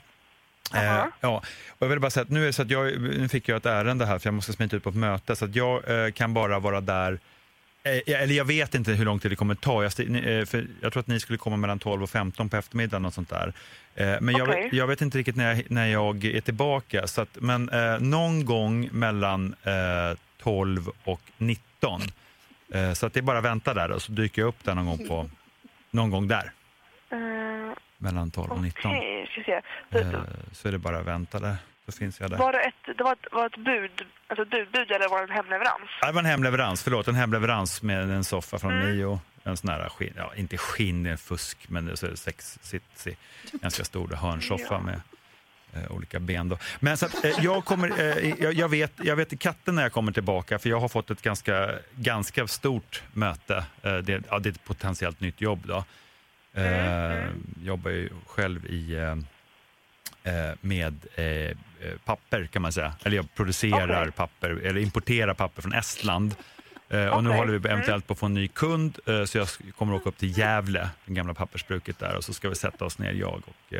Eh, 0.74 1.04
ja, 1.20 1.42
och 1.70 1.78
jag 1.78 1.88
vill 1.88 2.00
bara 2.00 2.10
säga 2.10 2.22
att 2.22 2.30
nu 2.30 2.42
är 2.42 2.46
det 2.46 2.52
så 2.52 2.62
att 2.62 2.70
jag, 2.70 3.00
nu 3.00 3.28
fick 3.28 3.48
jag 3.48 3.56
ett 3.56 3.66
ärende 3.66 4.06
här 4.06 4.18
för 4.18 4.26
jag 4.26 4.34
måste 4.34 4.52
smita 4.52 4.76
ut 4.76 4.82
på 4.82 4.88
ett 4.88 4.96
möte 4.96 5.36
så 5.36 5.44
att 5.44 5.54
jag 5.54 6.04
eh, 6.04 6.12
kan 6.12 6.34
bara 6.34 6.58
vara 6.58 6.80
där 6.80 7.18
Eh, 7.82 8.22
eller 8.22 8.34
jag 8.34 8.44
vet 8.44 8.74
inte 8.74 8.92
hur 8.92 9.04
lång 9.04 9.18
tid 9.18 9.30
det 9.30 9.36
kommer 9.36 9.54
ta. 9.54 9.82
Jag, 9.82 9.92
för 10.48 10.66
jag 10.80 10.92
tror 10.92 11.00
att 11.00 11.06
ni 11.06 11.20
skulle 11.20 11.38
komma 11.38 11.56
mellan 11.56 11.78
12 11.78 12.02
och 12.02 12.10
15 12.10 12.48
på 12.48 12.56
eftermiddagen 12.56 13.04
och 13.04 13.14
sånt 13.14 13.28
där. 13.28 13.52
Men 14.20 14.36
jag, 14.36 14.48
Okej. 14.48 14.62
vet, 14.62 14.72
jag 14.72 14.86
vet 14.86 15.00
inte 15.02 15.18
riktigt 15.18 15.36
när 15.36 15.54
jag, 15.54 15.70
när 15.70 15.86
jag 15.86 16.24
är 16.24 16.40
tillbaka. 16.40 17.06
Så 17.06 17.20
att, 17.20 17.28
men 17.40 17.70
någon 18.00 18.44
gång 18.44 18.88
mellan 18.92 19.54
12 20.42 20.88
och 21.04 21.20
19. 21.38 22.00
Eh, 22.74 22.92
så 22.92 23.06
att 23.06 23.12
det 23.14 23.20
är 23.20 23.22
bara 23.22 23.38
att 23.38 23.44
vänta 23.44 23.74
där 23.74 23.90
och 23.90 24.02
så 24.02 24.12
dyker 24.12 24.42
jag 24.42 24.48
upp 24.48 24.64
där 24.64 24.74
någon 24.74 24.86
gång, 24.86 25.08
på, 25.08 25.30
någon 25.90 26.10
gång 26.10 26.28
där. 26.28 26.52
Eh, 27.10 27.18
Mellan 27.98 28.30
12 28.30 28.50
och 28.52 28.60
19. 28.62 28.90
Okej, 28.90 29.28
ska 29.32 29.42
se. 29.42 29.60
Så, 29.92 30.24
så 30.52 30.68
är 30.68 30.72
det 30.72 30.78
bara 30.78 30.98
att 30.98 31.06
vänta 31.06 31.38
där. 31.40 31.56
Så 31.86 31.92
finns 31.92 32.20
jag 32.20 32.30
där. 32.30 32.38
var 32.38 32.52
det 32.52 32.58
ett, 32.60 32.96
det 32.98 33.04
var 33.04 33.12
ett, 33.12 33.26
var 33.32 33.46
ett 33.46 33.56
bud, 33.56 33.90
alltså 34.26 34.42
ett 34.42 34.50
budbud 34.50 34.90
eller 34.90 35.08
var 35.08 35.18
det 35.18 35.24
en 35.24 35.30
hemleverans? 35.36 35.90
Ja, 36.00 36.06
Det 36.06 36.12
var 36.12 36.20
en 36.20 36.26
hemleverans, 36.26 36.82
förlåt, 36.82 37.08
en 37.08 37.14
hemleverans 37.14 37.82
med 37.82 38.10
en 38.10 38.24
soffa 38.24 38.58
från 38.58 38.72
Mm. 38.72 38.96
Mio. 38.96 39.20
En 39.44 39.56
sån 39.56 39.70
här 39.70 39.88
skinn, 39.88 40.12
ja 40.16 40.32
inte 40.36 40.56
skinn, 40.58 41.06
är 41.06 41.16
fusk, 41.16 41.58
men 41.68 41.96
så 41.96 42.16
sex, 42.16 42.58
sitsig, 42.62 43.16
ganska 43.52 43.84
stor 43.84 44.08
hörnsoffa 44.08 44.64
Ja. 44.74 44.80
med 44.80 45.00
eh, 45.74 45.92
olika 45.92 46.20
ben. 46.20 46.48
Då. 46.48 46.58
Men 46.80 46.96
så 46.96 47.06
att, 47.06 47.24
eh, 47.24 47.30
jag, 47.44 47.64
kommer, 47.64 48.00
eh, 48.00 48.34
jag, 48.40 48.54
jag, 48.54 48.68
vet, 48.68 48.92
jag 49.02 49.16
vet 49.16 49.32
i 49.32 49.36
katten 49.36 49.74
när 49.74 49.82
jag 49.82 49.92
kommer 49.92 50.12
tillbaka, 50.12 50.58
för 50.58 50.70
jag 50.70 50.80
har 50.80 50.88
fått 50.88 51.10
ett 51.10 51.22
ganska, 51.22 51.70
ganska 51.96 52.46
stort 52.46 53.02
möte. 53.12 53.64
Eh, 53.82 53.96
det, 53.96 54.22
ja, 54.30 54.38
det 54.38 54.48
är 54.48 54.52
ett 54.52 54.64
potentiellt 54.64 55.20
nytt 55.20 55.40
jobb. 55.40 55.60
Då. 55.66 55.84
Eh, 56.60 57.26
jobbar 57.62 57.90
ju 57.90 58.08
själv 58.26 58.66
i, 58.66 58.94
eh, 58.94 60.52
med 60.60 60.94
papper 62.04 62.46
kan 62.46 62.62
man 62.62 62.72
säga. 62.72 62.92
Eller 63.02 63.16
jag 63.16 63.34
producerar 63.34 64.00
Okej. 64.02 64.12
papper, 64.12 64.50
eller 64.50 64.80
importerar 64.80 65.34
papper 65.34 65.62
från 65.62 65.72
Estland. 65.72 66.34
Eh, 66.88 67.06
och 67.06 67.24
nu 67.24 67.30
håller 67.30 67.52
vi 67.52 67.56
Mm. 67.58 67.70
eventuellt 67.72 68.06
på 68.06 68.12
att 68.12 68.18
få 68.18 68.26
en 68.26 68.34
ny 68.34 68.48
kund, 68.48 68.98
så 69.26 69.38
jag 69.38 69.48
kommer 69.78 69.94
åka 69.94 70.08
upp 70.08 70.18
till 70.18 70.38
Gävle, 70.38 70.90
det 71.04 71.14
gamla 71.14 71.34
pappersbruket 71.34 71.98
där, 71.98 72.16
och 72.16 72.24
så 72.24 72.32
ska 72.32 72.48
vi 72.48 72.54
sätta 72.54 72.84
oss 72.84 72.98
ner, 72.98 73.12
jag 73.12 73.42
och 73.46 73.74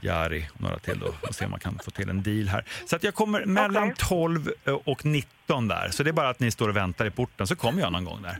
Jari 0.00 0.48
och 0.54 0.60
några 0.60 0.78
till 0.78 0.98
då, 0.98 1.14
och 1.28 1.34
se 1.34 1.44
om 1.44 1.50
man 1.50 1.60
kan 1.60 1.78
få 1.84 1.90
till 1.90 2.08
en 2.08 2.22
deal 2.22 2.48
här. 2.48 2.64
Så 2.86 2.96
att 2.96 3.04
jag 3.04 3.14
kommer 3.14 3.44
mellan 3.44 3.94
12 3.94 4.50
och 4.84 5.04
19 5.04 5.68
där, 5.68 5.88
så 5.90 6.02
det 6.02 6.10
är 6.10 6.12
bara 6.12 6.28
att 6.28 6.40
ni 6.40 6.50
står 6.50 6.68
och 6.68 6.76
väntar 6.76 7.06
i 7.06 7.10
porten, 7.10 7.46
så 7.46 7.56
kommer 7.56 7.80
jag 7.80 7.92
någon 7.92 8.04
gång 8.04 8.22
där. 8.22 8.38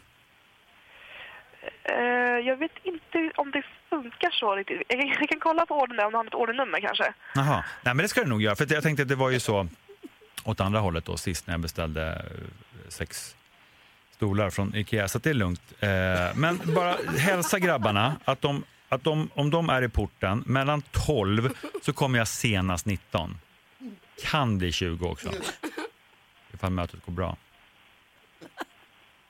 Eh, 1.85 2.47
jag 2.47 2.57
vet 2.57 2.73
inte 2.83 3.33
om 3.37 3.51
det 3.51 3.63
funkar 3.91 4.31
så 4.31 4.57
riktigt. 4.57 4.83
Jag 4.89 5.01
kan, 5.01 5.09
jag 5.09 5.29
kan 5.29 5.41
kolla 5.41 5.67
på 5.67 5.75
ordern 5.75 5.97
där, 5.97 6.05
om 6.05 6.11
du 6.11 6.17
har 6.17 6.25
ett 6.25 6.35
ordernummer 6.35 6.81
kanske. 6.81 7.15
Jaha, 7.35 7.65
nej 7.83 7.95
men 7.95 8.03
det 8.03 8.09
ska 8.09 8.21
du 8.21 8.29
nog 8.29 8.43
göra, 8.43 8.57
för 8.57 8.73
jag 8.73 8.83
tänkte 8.83 9.03
att 9.03 9.09
det 9.09 9.15
var 9.15 9.31
ju 9.31 9.41
så 9.41 9.69
åt 10.45 10.61
andra 10.61 10.81
hållet 10.81 11.05
då 11.05 11.17
sist 11.17 11.47
när 11.47 11.55
jag 11.55 11.61
beställde 11.61 12.09
eh, 12.13 12.89
sex 12.89 13.37
stolar 14.11 14.51
från 14.51 14.75
Ikea, 14.75 15.09
så 15.09 15.19
det 15.19 15.31
är 15.31 15.35
lugnt. 15.35 15.63
Eh, 15.81 15.89
men 16.35 16.61
bara 16.75 16.97
hälsa 17.19 17.59
grabbarna 17.59 18.17
att, 18.25 18.41
de, 18.41 18.65
att 18.95 19.05
de, 19.05 19.31
om 19.35 19.51
de 19.51 19.69
är 19.69 19.83
i 19.83 19.89
porten 19.89 20.43
mellan 20.47 20.83
12 20.83 21.51
så 21.83 21.93
kommer 21.93 22.19
jag 22.19 22.29
senast 22.29 22.87
19. 22.87 23.39
Kan 24.23 24.59
bli 24.59 24.73
20 24.73 25.07
också. 25.07 25.31
Ifall 26.55 26.71
mötet 26.71 27.05
går 27.07 27.13
bra. 27.13 27.37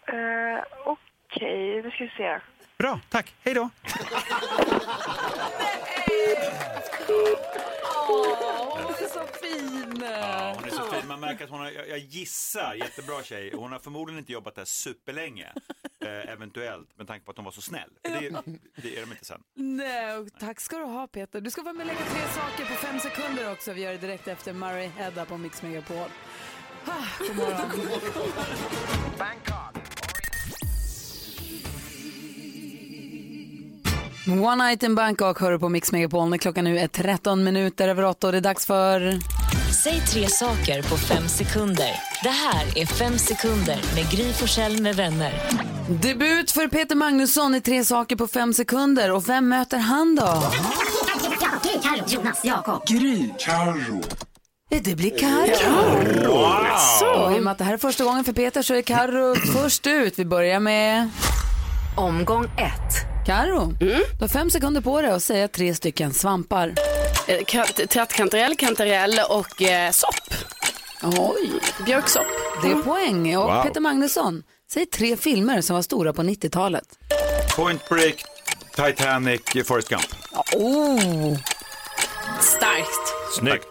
Eh, 0.07 0.65
Okej, 0.85 1.83
nu 1.83 1.91
ska 1.91 2.05
vi 2.05 2.11
se. 2.17 2.39
Bra, 2.79 3.01
tack. 3.09 3.35
Hej 3.45 3.55
då. 3.55 3.71
Åh, 8.09 8.83
hon 8.83 8.95
är 8.95 9.09
så 9.09 9.25
fin! 9.43 9.94
Ja, 10.11 10.53
hon 10.57 10.65
är 10.65 10.71
så 10.71 10.83
fin. 10.83 11.09
Man 11.09 11.21
märker 11.21 11.45
att 11.45 11.51
hon 11.51 11.61
har, 11.61 11.71
jag, 11.71 11.89
jag 11.89 11.99
gissar, 11.99 12.75
jättebra 12.75 13.23
tjej. 13.23 13.53
Hon 13.55 13.73
har 13.73 13.79
förmodligen 13.79 14.19
inte 14.19 14.33
jobbat 14.33 14.55
där 14.55 14.65
superlänge. 14.65 15.53
Eh, 16.05 16.33
eventuellt, 16.33 16.99
med 16.99 17.07
tanke 17.07 17.25
på 17.25 17.31
att 17.31 17.37
hon 17.37 17.45
var 17.45 17.53
så 17.53 17.63
snäll. 17.63 17.91
För 18.05 18.11
det, 18.11 18.43
det 18.83 18.97
är 18.97 19.01
de 19.01 19.13
inte 19.13 19.25
sen. 19.25 19.43
Nej, 19.55 20.17
och 20.17 20.29
tack 20.41 20.61
ska 20.61 20.79
du 20.79 20.85
ha 20.85 21.07
Peter. 21.07 21.41
Du 21.41 21.51
ska 21.51 21.63
vara 21.63 21.73
med 21.73 21.87
och 21.87 21.93
lägga 21.93 22.05
tre 22.05 22.21
saker 22.21 22.65
på 22.65 22.87
fem 22.87 23.01
sekunder 23.01 23.53
också. 23.53 23.73
Vi 23.73 23.83
gör 23.83 23.93
det 23.93 23.99
direkt 23.99 24.29
efter 24.29 24.53
Murray 24.53 24.87
Hedda 24.87 25.25
på 25.25 25.37
Mix 25.37 25.63
Megapol. 25.63 26.09
Ah, 26.87 27.05
god 27.19 27.37
morgon. 27.37 27.71
One 34.27 34.65
Night 34.65 34.83
in 34.83 34.95
Bangkok 34.95 35.41
hör 35.41 35.53
du 35.53 35.59
på 35.59 35.69
Mix 35.69 35.93
Megapol 35.93 36.29
när 36.29 36.39
klockan 36.39 36.65
nu 36.65 36.79
är 36.79 36.89
13 36.89 37.45
minuter 37.45 37.89
över 37.89 38.05
8 38.05 38.27
och 38.27 38.33
det 38.33 38.39
är 38.39 38.43
dags 38.43 38.67
för... 38.67 39.19
Säg 39.85 40.01
tre 40.01 40.29
saker 40.29 40.83
på 40.83 40.97
fem 40.97 41.29
sekunder. 41.29 41.91
Det 42.23 42.29
här 42.29 42.79
är 42.79 42.87
Fem 42.87 43.19
sekunder 43.19 43.81
med 43.95 44.11
Gry 44.11 44.33
Forssell 44.33 44.83
med 44.83 44.97
vänner. 44.97 45.33
Debut 46.03 46.51
för 46.51 46.69
Peter 46.69 46.95
Magnusson 46.95 47.55
i 47.55 47.61
tre 47.61 47.85
saker 47.85 48.17
på 48.17 48.27
fem 48.27 48.55
sekunder. 48.55 49.13
Och 49.13 49.29
vem 49.29 49.49
möter 49.49 49.79
han 49.79 50.15
då? 50.15 50.43
Gry, 51.63 51.79
Carro, 51.83 52.05
Jonas, 52.09 52.45
Jakob. 52.45 52.87
Gry. 52.87 53.29
Carro. 53.39 54.03
Det 54.69 54.97
blir 54.97 55.19
Carro. 55.19 56.05
Och 57.25 57.33
i 57.33 57.39
och 57.39 57.43
med 57.43 57.53
att 57.53 57.59
det 57.59 57.65
här 57.65 57.75
är 57.75 57.79
första 57.79 58.05
gången 58.05 58.25
för 58.25 58.33
Peter 58.33 58.63
så 58.63 58.75
är 58.75 58.83
Carro 58.83 59.35
först 59.35 59.87
ut. 59.87 60.19
Vi 60.19 60.25
börjar 60.25 60.61
med... 60.61 61.11
Omgång 61.97 62.45
ett. 62.45 63.27
Carro, 63.27 63.73
du 63.81 64.05
har 64.21 64.29
fem 64.29 64.51
sekunder 64.51 64.81
på 64.81 65.03
dig 65.03 65.11
att 65.11 65.23
säga 65.23 65.49
tre 65.49 65.75
stycken 65.75 66.15
svampar. 66.15 66.75
Eh, 67.27 67.45
kant- 67.45 67.89
Trattkantarell, 67.91 68.57
kantarell 68.57 69.21
och 69.29 69.63
eh, 69.63 69.91
sopp. 69.91 70.35
Oj. 71.03 71.51
Björksopp. 71.87 72.27
Det 72.63 72.69
är 72.71 72.83
poäng. 72.83 73.37
Och 73.37 73.45
Wow. 73.55 73.63
Peter 73.63 73.81
Magnusson, 73.81 74.43
säg 74.73 74.87
tre 74.87 75.17
filmer 75.17 75.61
som 75.61 75.75
var 75.75 75.83
stora 75.83 76.13
på 76.13 76.23
90-talet. 76.23 76.85
Point 77.57 77.89
Break, 77.89 78.25
Titanic, 78.77 79.41
Forrest 79.65 79.89
Gump. 79.89 80.07
Oh, 80.53 81.37
Starkt. 82.41 83.13
Snyggt. 83.39 83.67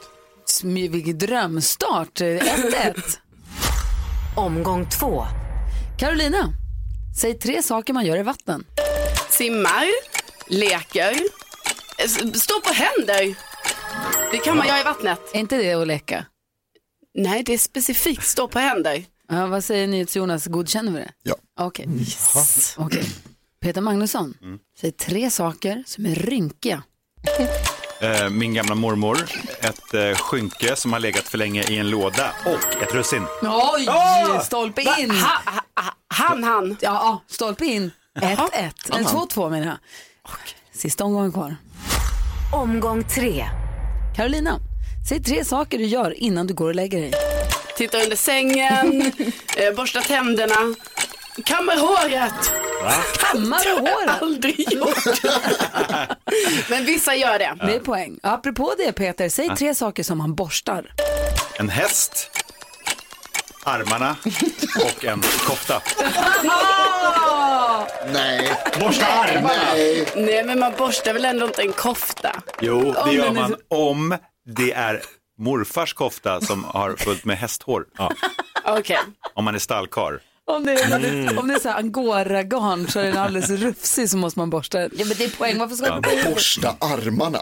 smy- 0.50 0.89
vilken 0.92 1.18
drömstart. 1.18 2.20
1-1. 2.22 2.94
Omgång 4.36 4.89
två. 4.89 5.26
Carolina, 6.00 6.50
säg 7.22 7.34
tre 7.39 7.63
saker 7.63 7.94
man 7.94 8.06
gör 8.06 8.18
i 8.18 8.24
vatten. 8.24 8.66
Simmar, 9.30 9.86
leker, 10.48 11.16
s- 11.97 12.41
står 12.43 12.62
på 12.62 12.73
händer. 12.73 13.36
Det 14.32 14.38
kan 14.38 14.58
man 14.58 14.67
göra 14.67 14.79
i 14.82 14.84
vattnet. 14.84 15.19
Är 15.34 15.39
inte 15.39 15.58
det 15.58 15.73
att 15.73 15.88
leka? 15.88 16.25
Nej, 17.13 17.43
det 17.43 17.53
är 17.53 17.58
specifikt 17.58 18.27
stå 18.27 18.47
på 18.47 18.60
händer. 18.60 19.03
Ja, 19.29 19.47
vad 19.47 19.63
säger 19.63 19.88
NyhetsJonas, 19.88 20.45
godkänner 20.47 20.91
vi 20.91 20.97
det? 20.99 21.12
Ja. 21.23 21.36
Okej. 21.60 21.88
Okej. 22.77 23.06
Peter 23.62 23.82
Magnusson, 23.82 24.34
säg 24.79 24.91
tre 24.91 25.29
saker 25.32 25.84
som 25.86 26.06
är 26.06 26.15
rynkiga. 26.15 26.84
Eh, 28.01 28.29
min 28.29 28.53
gamla 28.53 28.75
mormor, 28.75 29.25
ett 29.60 29.93
eh, 29.93 30.15
skynke 30.15 30.75
som 30.75 30.93
har 30.93 30.99
legat 30.99 31.23
för 31.23 31.38
länge 31.38 31.63
i 31.63 31.77
en 31.77 31.89
låda 31.89 32.32
och 32.45 32.82
ett 32.84 32.93
russin. 32.93 33.23
Oj, 33.41 33.86
Åh! 33.89 34.41
stolpe 34.43 34.82
in. 34.99 35.12
Ha, 35.12 35.51
ha, 35.75 35.93
han, 36.08 36.43
han. 36.43 36.77
Ja, 36.82 37.23
stolpe 37.27 37.65
in. 37.65 37.91
1-1. 38.19 38.49
Eller 38.53 39.03
2-2 39.03 39.49
menar 39.49 39.65
jag. 39.67 39.77
Sista 40.73 41.03
omgången 41.03 41.32
kvar. 41.32 41.56
Omgång 42.54 43.04
tre. 43.04 43.46
Carolina, 44.16 44.60
säg 45.10 45.24
tre 45.24 45.46
saker 45.46 45.78
du 45.78 45.86
gör 45.86 46.24
innan 46.24 46.48
du 46.48 46.54
går 46.54 46.68
och 46.68 46.76
lägger 46.76 47.02
dig. 47.02 47.13
Tittar 47.78 48.04
under 48.04 48.16
sängen, 48.16 49.02
eh, 49.58 49.76
borstar 49.76 50.02
tänderna, 50.02 50.76
kammar 51.46 51.78
håret. 51.78 52.52
Kammar 53.20 53.80
håret? 53.82 54.22
Aldrig 54.22 54.74
gjort. 54.74 54.98
Men 56.70 56.86
vissa 56.86 57.16
gör 57.16 57.39
det. 57.39 57.58
Det 57.66 57.76
är 57.76 57.80
poäng. 57.80 58.20
Apropå 58.24 58.74
det 58.78 58.92
Peter, 58.92 59.30
säg 59.30 59.50
tre 59.58 59.76
saker 59.76 60.04
som 60.04 60.18
man 60.18 60.36
borstar. 60.36 60.94
En 61.60 61.70
häst, 61.70 62.30
armarna 63.63 64.16
och 64.76 65.06
en 65.06 65.22
kofta. 65.22 65.82
Nej. 68.12 68.52
Borsta 68.80 69.06
armarna. 69.06 69.74
Nej. 69.74 70.08
Nej, 70.16 70.44
men 70.44 70.60
man 70.60 70.74
borstar 70.78 71.13
väl 71.13 71.26
ändå 71.26 71.46
inte 71.46 71.62
en 71.62 71.74
kofta? 71.74 72.44
Jo, 72.62 72.96
det 73.06 73.12
gör 73.13 73.32
man 73.32 73.56
om 73.68 74.18
det 74.46 74.72
är 74.72 75.02
morfars 75.39 75.94
kofta 75.94 76.42
som 76.42 76.63
har 76.63 76.96
fullt 76.96 77.26
med 77.26 77.38
hästhår. 77.38 77.86
Ja. 77.98 78.12
Okej. 78.66 79.00
Om 79.34 79.46
man 79.46 79.56
är 79.56 79.60
stallkar. 79.60 80.20
Om 80.45 80.65
det 80.65 80.71
är, 80.73 80.95
Mm. 80.95 81.38
om 81.38 81.47
det 81.47 81.53
är 81.53 81.60
så 81.60 81.69
här 81.69 81.77
angora-garn 81.79 82.88
så 82.88 82.99
är 82.99 83.03
den 83.03 83.17
alldeles 83.17 83.49
rufsig 83.49 84.10
så 84.10 84.17
måste 84.17 84.39
man 84.39 84.49
borsta. 84.49 84.82
Ja 84.82 84.89
men 85.06 85.17
det 85.17 85.23
är 85.23 85.29
poäng, 85.29 85.58
varför 85.58 85.75
ska 85.75 85.86
Ja, 85.86 86.01
du 86.23 86.29
borsta 86.34 86.75
armarna. 86.79 87.39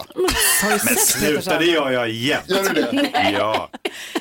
Men 0.63 0.79
sett 0.79 0.99
sluta, 1.07 1.59
det 1.59 1.65
gör 1.65 1.91
jag 1.91 2.09
jämt. 2.09 2.43
Gör 2.49 2.63
du 2.63 2.81
det? 2.81 2.89
Nej. 2.91 3.35
Ja, 3.39 3.69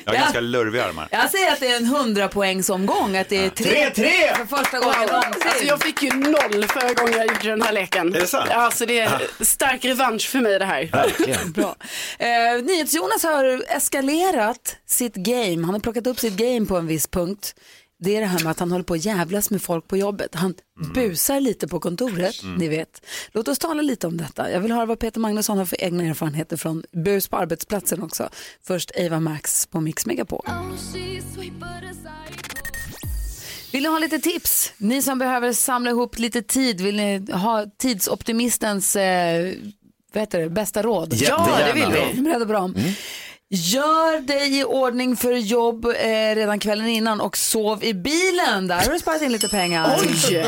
jag 0.05 0.11
har 0.11 0.13
Ja. 0.15 0.21
ganska 0.21 0.39
lurviga 0.39 0.85
armar. 0.85 1.07
Jag 1.11 1.29
säger 1.31 1.51
att 1.51 1.59
det 1.59 1.67
är 1.67 1.77
en 1.77 1.85
100 1.85 2.27
poängsomgång, 2.27 3.17
att 3.17 3.29
det 3.29 3.45
är 3.45 3.49
tre, 3.49 3.69
Tre, 3.71 3.89
tre! 3.89 4.35
för 4.35 4.57
första 4.57 4.79
gången 4.79 4.99
någonsin. 5.11 5.41
Alltså 5.45 5.63
jag 5.65 5.81
fick 5.81 6.03
ju 6.03 6.11
noll 6.13 6.65
förra 6.67 6.93
gången 6.93 7.13
jag 7.17 7.27
gjorde 7.27 7.49
den 7.49 7.61
här 7.61 7.73
leken. 7.73 8.15
Är 8.15 8.19
det 8.19 8.27
sant? 8.27 8.49
Alltså 8.49 8.85
det 8.85 8.99
är 8.99 9.21
stark 9.43 9.85
revansch 9.85 10.29
för 10.29 10.39
mig 10.39 10.59
det 10.59 10.65
här. 10.65 10.89
Verkligen. 10.91 11.51
Bra. 11.51 11.75
Eh, 12.19 12.63
NyhetsJonas 12.63 13.23
har 13.23 13.63
eskalerat 13.69 14.75
sitt 14.87 15.15
game. 15.15 15.65
Han 15.65 15.69
har 15.73 15.79
plockat 15.79 16.07
upp 16.07 16.19
sitt 16.19 16.33
game 16.33 16.65
på 16.65 16.77
en 16.77 16.87
viss 16.87 17.07
punkt. 17.07 17.55
Det 18.03 18.15
är 18.15 18.21
det 18.21 18.27
här 18.27 18.39
med 18.43 18.51
att 18.51 18.59
han 18.59 18.71
håller 18.71 18.83
på 18.83 18.93
att 18.93 19.05
jävlas 19.05 19.49
med 19.49 19.61
folk 19.61 19.87
på 19.87 19.97
jobbet. 19.97 20.35
Han 20.35 20.53
busar 20.93 21.39
lite 21.39 21.67
på 21.67 21.79
kontoret, 21.79 22.43
Mm. 22.43 22.55
ni 22.55 22.67
vet. 22.67 23.05
Låt 23.31 23.47
oss 23.47 23.59
tala 23.59 23.81
lite 23.81 24.07
om 24.07 24.17
detta. 24.17 24.51
Jag 24.51 24.59
vill 24.59 24.71
höra 24.71 24.85
vad 24.85 24.99
Peter 24.99 25.19
Magnusson 25.19 25.57
har 25.57 25.65
för 25.65 25.83
egna 25.83 26.03
erfarenheter 26.03 26.57
från 26.57 26.83
bus 26.91 27.27
på 27.27 27.37
arbetsplatsen 27.37 28.01
också. 28.03 28.29
Först 28.63 28.91
Eva 28.95 29.19
Max 29.19 29.65
på 29.65 29.81
Mix 29.81 30.05
Megapol. 30.05 30.45
Vill 33.71 33.83
ni 33.83 33.89
ha 33.89 33.99
lite 33.99 34.19
tips? 34.19 34.73
Ni 34.77 35.01
som 35.01 35.19
behöver 35.19 35.53
samla 35.53 35.89
ihop 35.89 36.19
lite 36.19 36.41
tid, 36.41 36.81
vill 36.81 36.95
ni 36.95 37.31
ha 37.31 37.65
tidsoptimistens 37.77 38.95
eh, 38.95 39.53
vad 40.13 40.21
heter 40.21 40.39
det, 40.39 40.49
bästa 40.49 40.81
råd? 40.83 41.13
Ja, 41.17 41.49
det 41.67 41.73
vill 41.73 41.91
vi. 41.93 42.13
Ni 42.13 42.21
beredda 42.21 42.45
på 42.45 42.53
dem? 42.53 42.75
Gör 43.53 44.19
dig 44.19 44.59
i 44.59 44.63
ordning 44.63 45.17
för 45.17 45.33
jobb 45.33 45.85
eh, 45.85 46.35
redan 46.35 46.59
kvällen 46.59 46.87
innan 46.87 47.21
och 47.21 47.37
sov 47.37 47.83
i 47.83 47.93
bilen. 47.93 48.67
Där 48.67 48.75
har 48.75 48.93
du 48.93 48.99
sparat 48.99 49.21
in 49.21 49.31
lite 49.31 49.47
pengar. 49.47 49.97
Oj! 49.99 50.07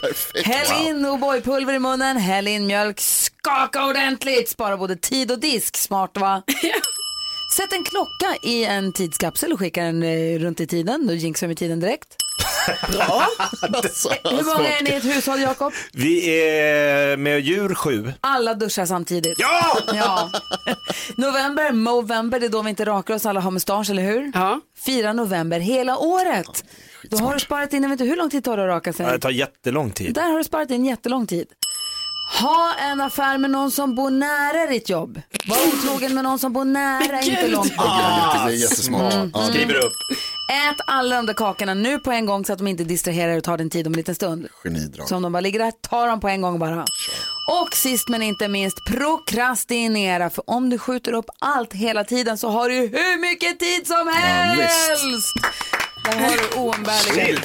Perfekt. 0.00 0.46
Häll 0.46 0.88
in 0.88 1.06
O'boy-pulver 1.06 1.74
i 1.74 1.78
munnen, 1.78 2.16
häll 2.16 2.48
in 2.48 2.66
mjölk, 2.66 3.00
skaka 3.00 3.86
ordentligt, 3.86 4.48
spara 4.48 4.76
både 4.76 4.96
tid 4.96 5.30
och 5.30 5.38
disk. 5.38 5.76
Smart 5.76 6.16
va? 6.18 6.42
Sätt 7.56 7.72
en 7.72 7.84
klocka 7.84 8.36
i 8.42 8.64
en 8.64 8.92
tidskapsel 8.92 9.52
och 9.52 9.58
skicka 9.58 9.82
den 9.82 10.02
eh, 10.02 10.38
runt 10.38 10.60
i 10.60 10.66
tiden. 10.66 11.06
Då 11.06 11.14
jinxar 11.14 11.46
vi 11.46 11.54
tiden 11.54 11.80
direkt. 11.80 12.16
Bra. 12.92 13.26
Hur 14.24 14.56
många 14.56 14.68
är 14.68 14.82
ni 14.82 14.90
i 14.90 14.94
ett 14.94 15.04
hushåll, 15.04 15.40
Jakob? 15.40 15.72
Vi 15.92 16.40
är 16.40 17.16
med 17.16 17.40
djur 17.40 17.74
sju. 17.74 18.12
Alla 18.20 18.54
duschar 18.54 18.86
samtidigt. 18.86 19.38
Ja! 19.38 19.78
ja. 19.94 20.30
November, 21.16 21.72
Movember, 21.72 22.40
det 22.40 22.46
är 22.46 22.50
då 22.50 22.62
vi 22.62 22.70
inte 22.70 22.84
rakar 22.84 23.14
oss, 23.14 23.26
alla 23.26 23.40
har 23.40 23.50
mustasch, 23.50 23.90
eller 23.90 24.02
hur? 24.02 24.30
Ja. 24.34 24.60
Fyra 24.86 25.12
november 25.12 25.60
hela 25.60 25.98
året. 25.98 26.64
Då 27.10 27.16
har 27.16 27.34
du 27.34 27.40
sparat 27.40 27.72
in, 27.72 27.82
jag 27.82 27.90
vet 27.90 28.00
inte 28.00 28.10
hur 28.10 28.16
lång 28.16 28.30
tid 28.30 28.44
tar 28.44 28.56
det 28.56 28.62
att 28.62 28.68
raka 28.68 28.92
sig? 28.92 29.06
Det 29.06 29.18
tar 29.18 29.30
jättelång 29.30 29.90
tid. 29.90 30.14
Där 30.14 30.30
har 30.30 30.38
du 30.38 30.44
sparat 30.44 30.70
in 30.70 30.84
jättelång 30.84 31.26
tid. 31.26 31.46
Ha 32.38 32.74
en 32.78 33.00
affär 33.00 33.38
med 33.38 33.50
någon 33.50 33.70
som 33.70 33.94
bor 33.94 34.10
nära 34.10 34.66
ditt 34.70 34.88
jobb. 34.88 35.22
Var 35.46 35.56
otrogen 35.68 36.14
med 36.14 36.24
någon 36.24 36.38
som 36.38 36.52
bor 36.52 36.64
nära, 36.64 37.20
inte 37.20 37.48
långt 37.48 37.76
bort. 37.76 37.86
Ja, 37.86 38.42
det 38.46 38.52
är 38.52 38.56
jättesmart. 38.56 39.14
Mm. 39.14 39.30
Ja. 39.34 39.46
Skriver 39.46 39.74
upp. 39.74 39.92
Ät 40.50 40.76
alla 40.86 41.16
de 41.16 41.26
där 41.26 41.34
kakorna 41.34 41.74
nu 41.74 41.98
på 41.98 42.10
en 42.10 42.26
gång 42.26 42.44
så 42.44 42.52
att 42.52 42.58
de 42.58 42.66
inte 42.68 42.84
distraherar 42.84 43.36
och 43.36 43.44
tar 43.44 43.58
din 43.58 43.70
tid 43.70 43.86
om 43.86 43.92
en 43.92 43.96
liten 43.96 44.14
stund. 44.14 44.48
Genidrag. 44.64 45.08
Så 45.08 45.16
om 45.16 45.22
de 45.22 45.32
bara 45.32 45.40
ligger 45.40 45.58
där, 45.58 45.70
ta 45.70 46.06
dem 46.06 46.20
på 46.20 46.28
en 46.28 46.42
gång 46.42 46.58
bara. 46.58 46.84
Och 47.48 47.74
sist 47.74 48.08
men 48.08 48.22
inte 48.22 48.48
minst, 48.48 48.84
prokrastinera. 48.86 50.30
För 50.30 50.50
om 50.50 50.70
du 50.70 50.78
skjuter 50.78 51.12
upp 51.12 51.30
allt 51.38 51.72
hela 51.72 52.04
tiden 52.04 52.38
så 52.38 52.48
har 52.48 52.68
du 52.68 52.74
hur 52.74 53.20
mycket 53.20 53.58
tid 53.58 53.86
som 53.86 54.08
helst. 54.08 55.34
Där 56.10 56.20
har 56.20 56.64
oumbärliga, 56.64 57.40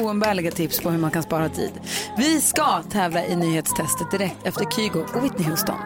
oumbärliga 0.00 0.50
tips 0.50 0.80
på 0.80 0.90
hur 0.90 0.98
man 0.98 1.10
kan 1.10 1.22
spara 1.22 1.48
tid. 1.48 1.72
Vi 2.16 2.40
ska 2.40 2.82
tävla 2.82 3.26
i 3.26 3.36
nyhetstestet 3.36 4.10
direkt 4.10 4.46
efter 4.46 4.70
Kygo 4.70 5.04
och 5.14 5.24
Whitney 5.24 5.48
Houston. 5.48 5.76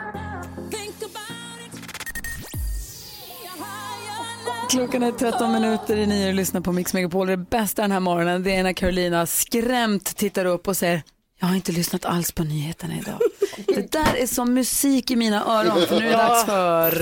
Klockan 4.71 5.03
är 5.03 5.13
13 5.13 5.53
minuter 5.53 5.97
i 5.97 6.07
nio 6.07 6.29
och 6.29 6.35
lyssnar 6.35 6.61
på 6.61 6.73
Mix 6.73 6.95
Megapol. 6.95 7.27
Det 7.27 7.37
bästa 7.37 7.83
den 7.83 7.93
här 7.93 8.01
morgonen 8.01 8.43
det 8.43 8.57
är 8.57 8.63
när 8.63 8.73
Carolina 8.73 9.27
skrämt 9.27 10.17
tittar 10.17 10.45
upp 10.45 10.69
och 10.69 10.77
säger 10.77 11.03
jag 11.41 11.47
har 11.47 11.57
inte 11.57 11.73
lyssnat 11.73 12.05
alls 12.05 12.33
på 12.33 12.45
nyheterna 12.45 12.95
idag. 12.99 13.21
Det 13.67 13.93
där 13.93 14.17
är 14.17 14.27
som 14.27 14.55
musik 14.55 15.11
i 15.11 15.17
mina 15.17 15.45
öron 15.45 15.87
för 15.87 16.01
nu 16.01 16.07
är 16.07 16.11
det 16.11 16.17
dags 16.17 16.45
för... 16.45 16.93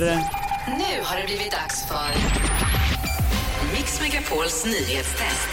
Nu 0.67 1.03
har 1.03 1.17
det 1.17 1.27
blivit 1.27 1.53
dags 1.53 1.89
för 1.89 2.48
Mix 3.89 4.01
Megapols 4.01 4.65
nyhetstest. 4.65 5.49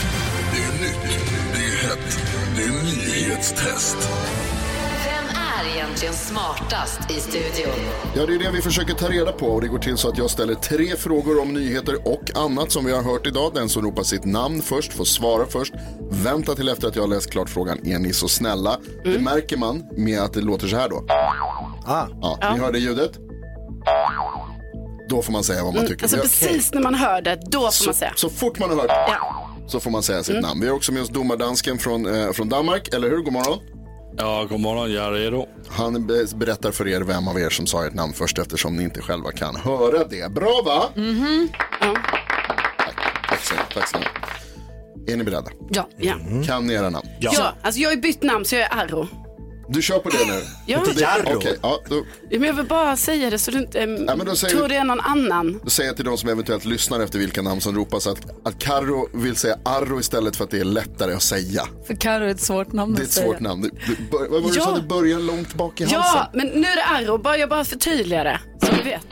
Det 0.51 0.63
är 0.63 0.71
nytt, 0.81 1.19
det 1.53 1.59
är 1.59 1.89
hett, 1.89 2.19
det 2.55 2.63
är 2.63 3.27
nyhetstest. 3.27 3.97
Vem 5.05 5.25
är 5.25 5.75
egentligen 5.75 6.13
smartast 6.13 7.11
i 7.11 7.13
studion? 7.13 7.79
Ja, 8.15 8.25
det 8.25 8.35
är 8.35 8.39
det 8.39 8.51
vi 8.51 8.61
försöker 8.61 8.93
ta 8.93 9.09
reda 9.09 9.31
på 9.31 9.45
och 9.47 9.61
det 9.61 9.67
går 9.67 9.79
till 9.79 9.97
så 9.97 10.09
att 10.09 10.17
jag 10.17 10.29
ställer 10.29 10.55
tre 10.55 10.95
frågor 10.95 11.41
om 11.41 11.53
nyheter 11.53 12.07
och 12.07 12.31
annat 12.35 12.71
som 12.71 12.85
vi 12.85 12.91
har 12.91 13.03
hört 13.03 13.27
idag. 13.27 13.51
Den 13.53 13.69
som 13.69 13.81
ropar 13.83 14.03
sitt 14.03 14.25
namn 14.25 14.61
först 14.61 14.93
får 14.93 15.05
svara 15.05 15.45
först. 15.45 15.73
Vänta 16.11 16.55
till 16.55 16.69
efter 16.69 16.87
att 16.87 16.95
jag 16.95 17.03
har 17.03 17.07
läst 17.09 17.31
klart 17.31 17.49
frågan. 17.49 17.87
Är 17.87 17.99
ni 17.99 18.13
så 18.13 18.27
snälla? 18.27 18.79
Det 19.03 19.19
märker 19.19 19.57
man 19.57 19.83
med 19.97 20.19
att 20.21 20.33
det 20.33 20.41
låter 20.41 20.67
så 20.67 20.75
här 20.75 20.89
då. 20.89 21.05
Ah. 21.85 22.07
Ja, 22.21 22.53
ni 22.53 22.59
hörde 22.59 22.79
ljudet? 22.79 23.11
Då 25.15 25.21
får 25.21 25.31
man 25.31 25.43
säga 25.43 25.63
vad 25.63 25.73
man 25.73 25.77
Mm, 25.85 25.91
tycker. 25.91 26.03
alltså 26.03 26.17
precis 26.17 26.73
när 26.73 26.81
man 26.81 26.95
hör 26.95 27.21
det, 27.21 27.39
då 27.45 27.59
får 27.61 27.71
så, 27.71 27.85
man 27.85 27.93
säga. 27.95 28.13
så 28.15 28.29
fort 28.29 28.59
man 28.59 28.69
har 28.69 28.75
hört 28.77 28.85
Ja. 28.89 29.47
så 29.67 29.79
får 29.79 29.91
man 29.91 30.03
säga 30.03 30.23
sitt 30.23 30.35
Mm. 30.35 30.41
namn. 30.49 30.61
Vi 30.61 30.67
har 30.67 30.75
också 30.75 30.91
med 30.91 31.01
oss 31.01 31.09
domardansken 31.09 31.77
från, 31.77 32.15
eh, 32.15 32.31
från 32.31 32.49
Danmark, 32.49 32.93
eller 32.93 33.09
hur? 33.09 33.17
God 33.17 33.33
morgon. 33.33 33.59
Ja, 34.17 34.45
god 34.49 34.59
morgon, 34.59 34.91
jag 34.93 35.05
är 35.05 35.11
redo. 35.11 35.45
Han 35.69 36.07
be- 36.07 36.25
berättar 36.35 36.71
för 36.71 36.87
er 36.87 37.01
vem 37.01 37.27
av 37.27 37.39
er 37.39 37.49
som 37.49 37.67
sa 37.67 37.85
ert 37.85 37.93
namn 37.93 38.13
först 38.13 38.37
eftersom 38.39 38.75
ni 38.77 38.83
inte 38.83 39.01
själva 39.01 39.31
kan 39.31 39.55
höra 39.55 40.03
det. 40.09 40.31
Bra 40.31 40.61
va? 40.65 40.83
Mhm. 40.95 41.49
Tack 43.29 43.39
så 43.43 43.53
mycket. 43.53 43.73
Tack 43.73 43.87
så 43.87 43.97
mycket. 43.97 45.09
Är 45.13 45.17
ni 45.17 45.23
beredda? 45.23 45.51
Ja. 45.69 45.87
ja. 45.97 46.13
Kan 46.47 46.67
ni 46.67 46.73
era 46.73 46.89
namn? 46.89 47.07
Ja. 47.19 47.53
alltså 47.61 47.81
jag 47.81 47.89
har 47.89 47.95
bytt 47.95 48.23
namn 48.23 48.45
så 48.45 48.55
jag 48.55 48.61
är 48.63 48.69
Arro. 48.83 49.07
Du 49.69 49.81
kör 49.81 49.99
på 49.99 50.09
det 50.09 50.25
nu? 50.27 50.41
Ja. 50.65 50.83
Det- 50.95 51.01
Jarro. 51.01 51.35
Okej, 51.37 51.57
ja, 51.61 51.81
då, 51.89 52.03
Men 52.31 52.43
jag 52.43 52.53
vill 52.53 52.65
bara 52.65 52.97
säga 52.97 53.29
det 53.29 53.39
så 53.39 53.51
du 53.51 53.57
inte 53.57 53.79
äm, 53.81 54.05
Ja, 54.07 54.15
men 54.15 54.25
då 54.25 54.35
säger 54.35 54.51
tror 54.55 54.63
vi- 54.63 54.69
det 54.69 54.75
är 54.79 54.83
någon 54.83 54.99
annan. 54.99 55.59
då 55.63 55.69
säger 55.69 55.89
jag 55.89 55.95
till 55.95 56.05
de 56.05 56.17
som 56.17 56.29
eventuellt 56.29 56.65
lyssnar 56.65 56.99
efter 56.99 57.19
vilka 57.19 57.41
namn 57.41 57.61
som 57.61 57.75
ropas 57.75 58.07
att, 58.07 58.17
att 58.47 58.59
Karro 58.59 59.09
vill 59.13 59.35
säga 59.35 59.57
Arro 59.65 59.99
istället 59.99 60.35
för 60.35 60.43
att 60.43 60.51
det 60.51 60.59
är 60.59 60.63
lättare 60.63 61.13
att 61.13 61.21
säga. 61.23 61.63
För 61.87 61.95
Carro 61.95 62.23
är 62.25 62.29
ett 62.29 62.41
svårt 62.41 62.71
namn 62.73 62.93
Det 62.95 63.01
är 63.01 63.03
att 63.03 63.07
ett 63.07 63.13
säga. 63.13 63.25
svårt 63.27 63.39
namn. 63.39 63.61
Det, 63.61 63.69
bör, 64.11 64.19
vad 64.19 64.29
var 64.29 64.39
det 64.41 64.47
du 64.49 64.55
Ja. 64.59 64.63
sa? 64.65 64.75
Det 64.75 64.81
börjar 64.87 65.19
långt 65.19 65.53
bak 65.53 65.81
i 65.81 65.83
halsen. 65.83 66.01
Ja, 66.03 66.29
men 66.33 66.47
nu 66.47 66.67
är 66.67 66.75
det 66.75 66.83
Arro. 66.85 67.17
Bara, 67.17 67.37
jag 67.37 67.49
bara 67.49 67.65
förtydligar 67.65 68.23
det. 68.23 68.39
Så 68.67 68.71
du 68.75 68.83
vet. 68.83 69.05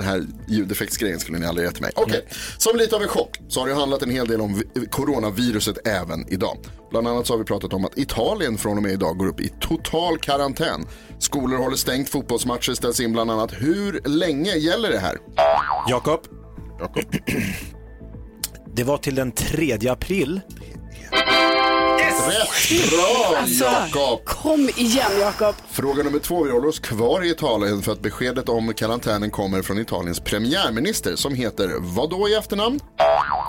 Den 0.00 0.08
här 0.08 0.22
ljudeffektsgrejen 0.48 1.20
skulle 1.20 1.38
ni 1.38 1.46
aldrig 1.46 1.66
ge 1.66 1.72
till 1.72 1.82
mig. 1.82 1.92
Okej, 1.96 2.24
som 2.58 2.76
lite 2.76 2.96
av 2.96 3.02
en 3.02 3.08
chock 3.08 3.38
så 3.48 3.60
har 3.60 3.68
det 3.68 3.74
handlat 3.74 4.02
en 4.02 4.10
hel 4.10 4.26
del 4.28 4.40
om 4.40 4.62
vi- 4.74 4.86
coronaviruset 4.86 5.86
även 5.88 6.32
idag. 6.32 6.58
Bland 6.90 7.08
annat 7.08 7.26
så 7.26 7.32
har 7.32 7.38
vi 7.38 7.44
pratat 7.44 7.72
om 7.72 7.84
att 7.84 7.98
Italien 7.98 8.58
från 8.58 8.76
och 8.76 8.82
med 8.82 8.92
idag 8.92 9.18
går 9.18 9.26
upp 9.26 9.40
i 9.40 9.52
total 9.60 10.18
karantän. 10.18 10.84
Skolor 11.18 11.58
håller 11.58 11.76
stängt, 11.76 12.08
fotbollsmatcher 12.08 12.74
ställs 12.74 13.00
in 13.00 13.12
bland 13.12 13.30
annat. 13.30 13.52
Hur 13.52 14.00
länge 14.08 14.54
gäller 14.54 14.90
det 14.90 14.98
här? 14.98 15.16
Jakob. 15.88 16.20
Jakob. 16.80 17.04
Det 18.74 18.84
var 18.84 18.98
till 18.98 19.14
den 19.14 19.32
3 19.32 19.88
april. 19.88 20.40
Rätt! 22.30 22.90
Bra 22.90 23.36
Alltså, 23.38 23.64
Jakob! 23.64 24.24
Kom 24.24 24.68
igen 24.76 25.10
Jakob. 25.20 25.54
Fråga 25.70 26.02
nummer 26.02 26.18
två, 26.18 26.44
vi 26.44 26.50
håller 26.50 26.68
oss 26.68 26.78
kvar 26.78 27.24
i 27.24 27.30
Italien 27.30 27.82
för 27.82 27.92
att 27.92 28.00
beskedet 28.00 28.48
om 28.48 28.74
karantänen 28.74 29.30
kommer 29.30 29.62
från 29.62 29.78
Italiens 29.78 30.20
premiärminister 30.20 31.16
som 31.16 31.34
heter 31.34 31.70
vad 31.78 32.10
då 32.10 32.28
i 32.28 32.34
efternamn? 32.34 32.80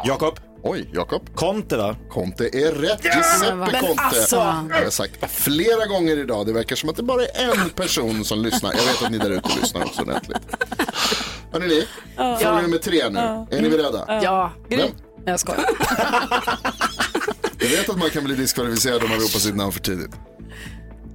Jakob. 0.06 0.40
Oj, 0.64 0.90
Jakob. 0.94 1.36
Conte 1.36 1.78
va? 1.78 1.96
Conte 2.10 2.44
är 2.46 2.72
rätt. 2.72 3.04
Giuseppe 3.04 3.56
Men 3.56 3.70
Conte. 3.70 4.02
alltså. 4.04 4.36
Jag 4.70 4.84
har 4.84 4.90
sagt 4.90 5.32
flera 5.32 5.86
gånger 5.86 6.18
idag. 6.18 6.46
Det 6.46 6.54
verkar 6.54 6.76
som 6.76 6.90
att 6.90 6.96
det 6.96 7.04
bara 7.04 7.26
är 7.26 7.62
en 7.62 7.70
person 7.70 8.26
som 8.26 8.42
lyssnar. 8.44 8.74
Jag 8.74 8.84
vet 8.84 9.04
att 9.04 9.12
ni 9.12 9.18
där 9.18 9.30
ute 9.30 9.50
lyssnar 9.62 9.86
också 9.86 10.02
ordentligt. 10.02 10.38
Hörrni 11.54 11.68
ni, 11.68 11.88
Ja. 12.18 12.38
fråga 12.42 12.56
Ja. 12.56 12.62
nummer 12.62 12.78
tre 12.78 13.10
nu. 13.10 13.20
Ja. 13.20 13.48
Är 13.52 13.62
ni 13.62 13.70
beredda? 13.70 14.20
Ja. 14.24 14.52
Vem? 14.70 14.90
Jag 15.26 15.40
skojar. 15.40 15.66
Jag 17.62 17.70
vet 17.70 17.90
att 17.90 17.98
man 17.98 18.10
kan 18.10 18.24
bli 18.24 18.36
diskvalificerad 18.36 19.04
om 19.04 19.10
man 19.10 19.18
ropar 19.20 19.40
sitt 19.40 19.56
namn 19.56 19.72
för 19.72 19.80
tidigt. 19.80 20.12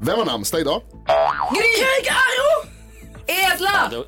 Vem 0.00 0.18
har 0.18 0.24
namnsdag 0.24 0.60
idag? 0.60 0.82
Gry! 1.52 2.08
Arro! 2.08 2.68
Edla! 3.26 4.04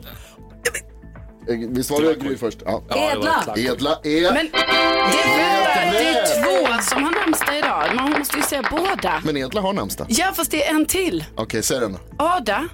Visst 1.69 1.91
var 1.91 2.01
det 2.01 2.15
Gry 2.15 2.37
först? 2.37 2.59
Ja. 2.65 2.83
Edla. 2.91 3.55
Edla 3.57 3.99
är... 4.05 4.33
Men 4.33 4.49
det 4.53 5.23
är, 5.23 5.93
det 5.93 6.09
är 6.09 6.43
två 6.43 6.83
som 6.83 7.05
har 7.05 7.13
namnsdag 7.25 7.59
idag. 7.59 7.95
Man 7.95 8.11
måste 8.19 8.37
ju 8.37 8.43
säga 8.43 8.63
båda. 8.71 9.23
Men 9.25 9.37
Edla 9.37 9.61
har 9.61 9.73
namnsdag. 9.73 10.07
Ja, 10.11 10.33
fast 10.35 10.51
det 10.51 10.67
är 10.67 10.75
en 10.75 10.87
till. 10.87 11.25
Okej, 11.37 11.63
säg 11.63 11.81
den 11.81 11.93
då. 11.93 11.99
Ada. 12.25 12.65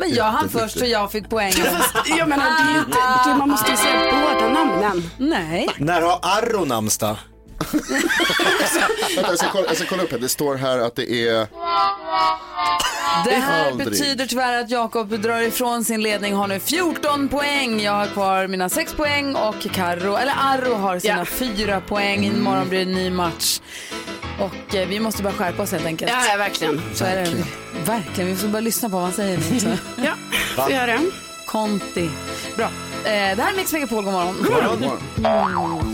Men 0.00 0.14
jag 0.14 0.24
hann 0.24 0.48
först 0.48 0.78
så 0.78 0.84
jag 0.84 1.12
fick 1.12 1.24
fast, 1.30 2.08
jag 2.18 2.28
menar, 2.28 2.44
det 2.44 2.70
är 2.70 2.74
ju 2.74 2.78
inte, 2.78 3.38
man 3.38 3.48
måste 3.48 3.70
ju 3.70 3.76
säga 3.76 4.10
båda 4.10 4.48
namnen. 4.48 4.80
namn? 4.80 5.10
Nej. 5.18 5.68
När 5.78 6.00
har 6.00 6.18
Arro 6.22 6.64
namnsdag? 6.64 7.16
Vänta, 7.72 9.30
jag 9.30 9.38
ska, 9.38 9.48
kolla, 9.52 9.66
jag 9.66 9.76
ska 9.76 9.86
kolla 9.86 10.02
upp 10.02 10.10
här. 10.12 10.18
Det 10.18 10.28
står 10.28 10.54
här 10.56 10.78
att 10.78 10.96
det 10.96 11.10
är... 11.28 11.46
Det 13.24 13.34
här 13.34 13.66
Aldrig. 13.70 13.90
betyder 13.90 14.26
tyvärr 14.26 14.60
att 14.60 14.70
Jakob 14.70 15.08
drar 15.20 15.40
ifrån 15.40 15.84
sin 15.84 16.02
ledning, 16.02 16.34
har 16.34 16.46
nu 16.46 16.60
14 16.60 17.28
poäng. 17.28 17.80
Jag 17.80 17.92
har 17.92 18.06
kvar 18.06 18.46
mina 18.46 18.68
6 18.68 18.94
poäng 18.94 19.34
och 19.36 19.60
Karo, 19.72 20.16
eller 20.16 20.32
Arro 20.40 20.74
har 20.74 20.98
sina 20.98 21.18
Ja. 21.18 21.24
4 21.24 21.80
poäng. 21.80 22.24
Imorgon 22.26 22.68
blir 22.68 22.78
det 22.78 22.84
en 22.90 22.92
ny 22.92 23.10
match. 23.10 23.60
Och 24.40 24.74
eh, 24.74 24.88
vi 24.88 25.00
måste 25.00 25.22
bara 25.22 25.32
skärpa 25.32 25.62
oss 25.62 25.72
helt 25.72 25.86
enkelt. 25.86 26.12
Ja, 26.12 26.18
ja, 26.30 26.36
verkligen. 26.36 26.82
Så 26.94 27.04
är 27.04 27.16
det. 27.16 27.44
Verkligen, 27.84 28.30
vi 28.30 28.36
får 28.36 28.48
bara 28.48 28.60
lyssna 28.60 28.88
på 28.88 28.94
vad 28.94 29.04
han 29.04 29.12
säger 29.12 29.38
nu 29.38 29.56
också. 29.56 29.68
Ja, 30.04 30.14
får 30.64 30.70
göra 30.72 30.86
det. 30.86 31.00
Conti. 31.46 32.10
Bra. 32.56 32.64
Eh, 32.66 33.36
det 33.36 33.42
här 33.42 33.52
är 33.52 33.56
Mix 33.56 33.72
Megapol, 33.72 34.04
god 34.04 34.12
morgon. 34.12 34.36
God 34.42 34.52
morgon. 35.22 35.80
Mm. 35.80 35.93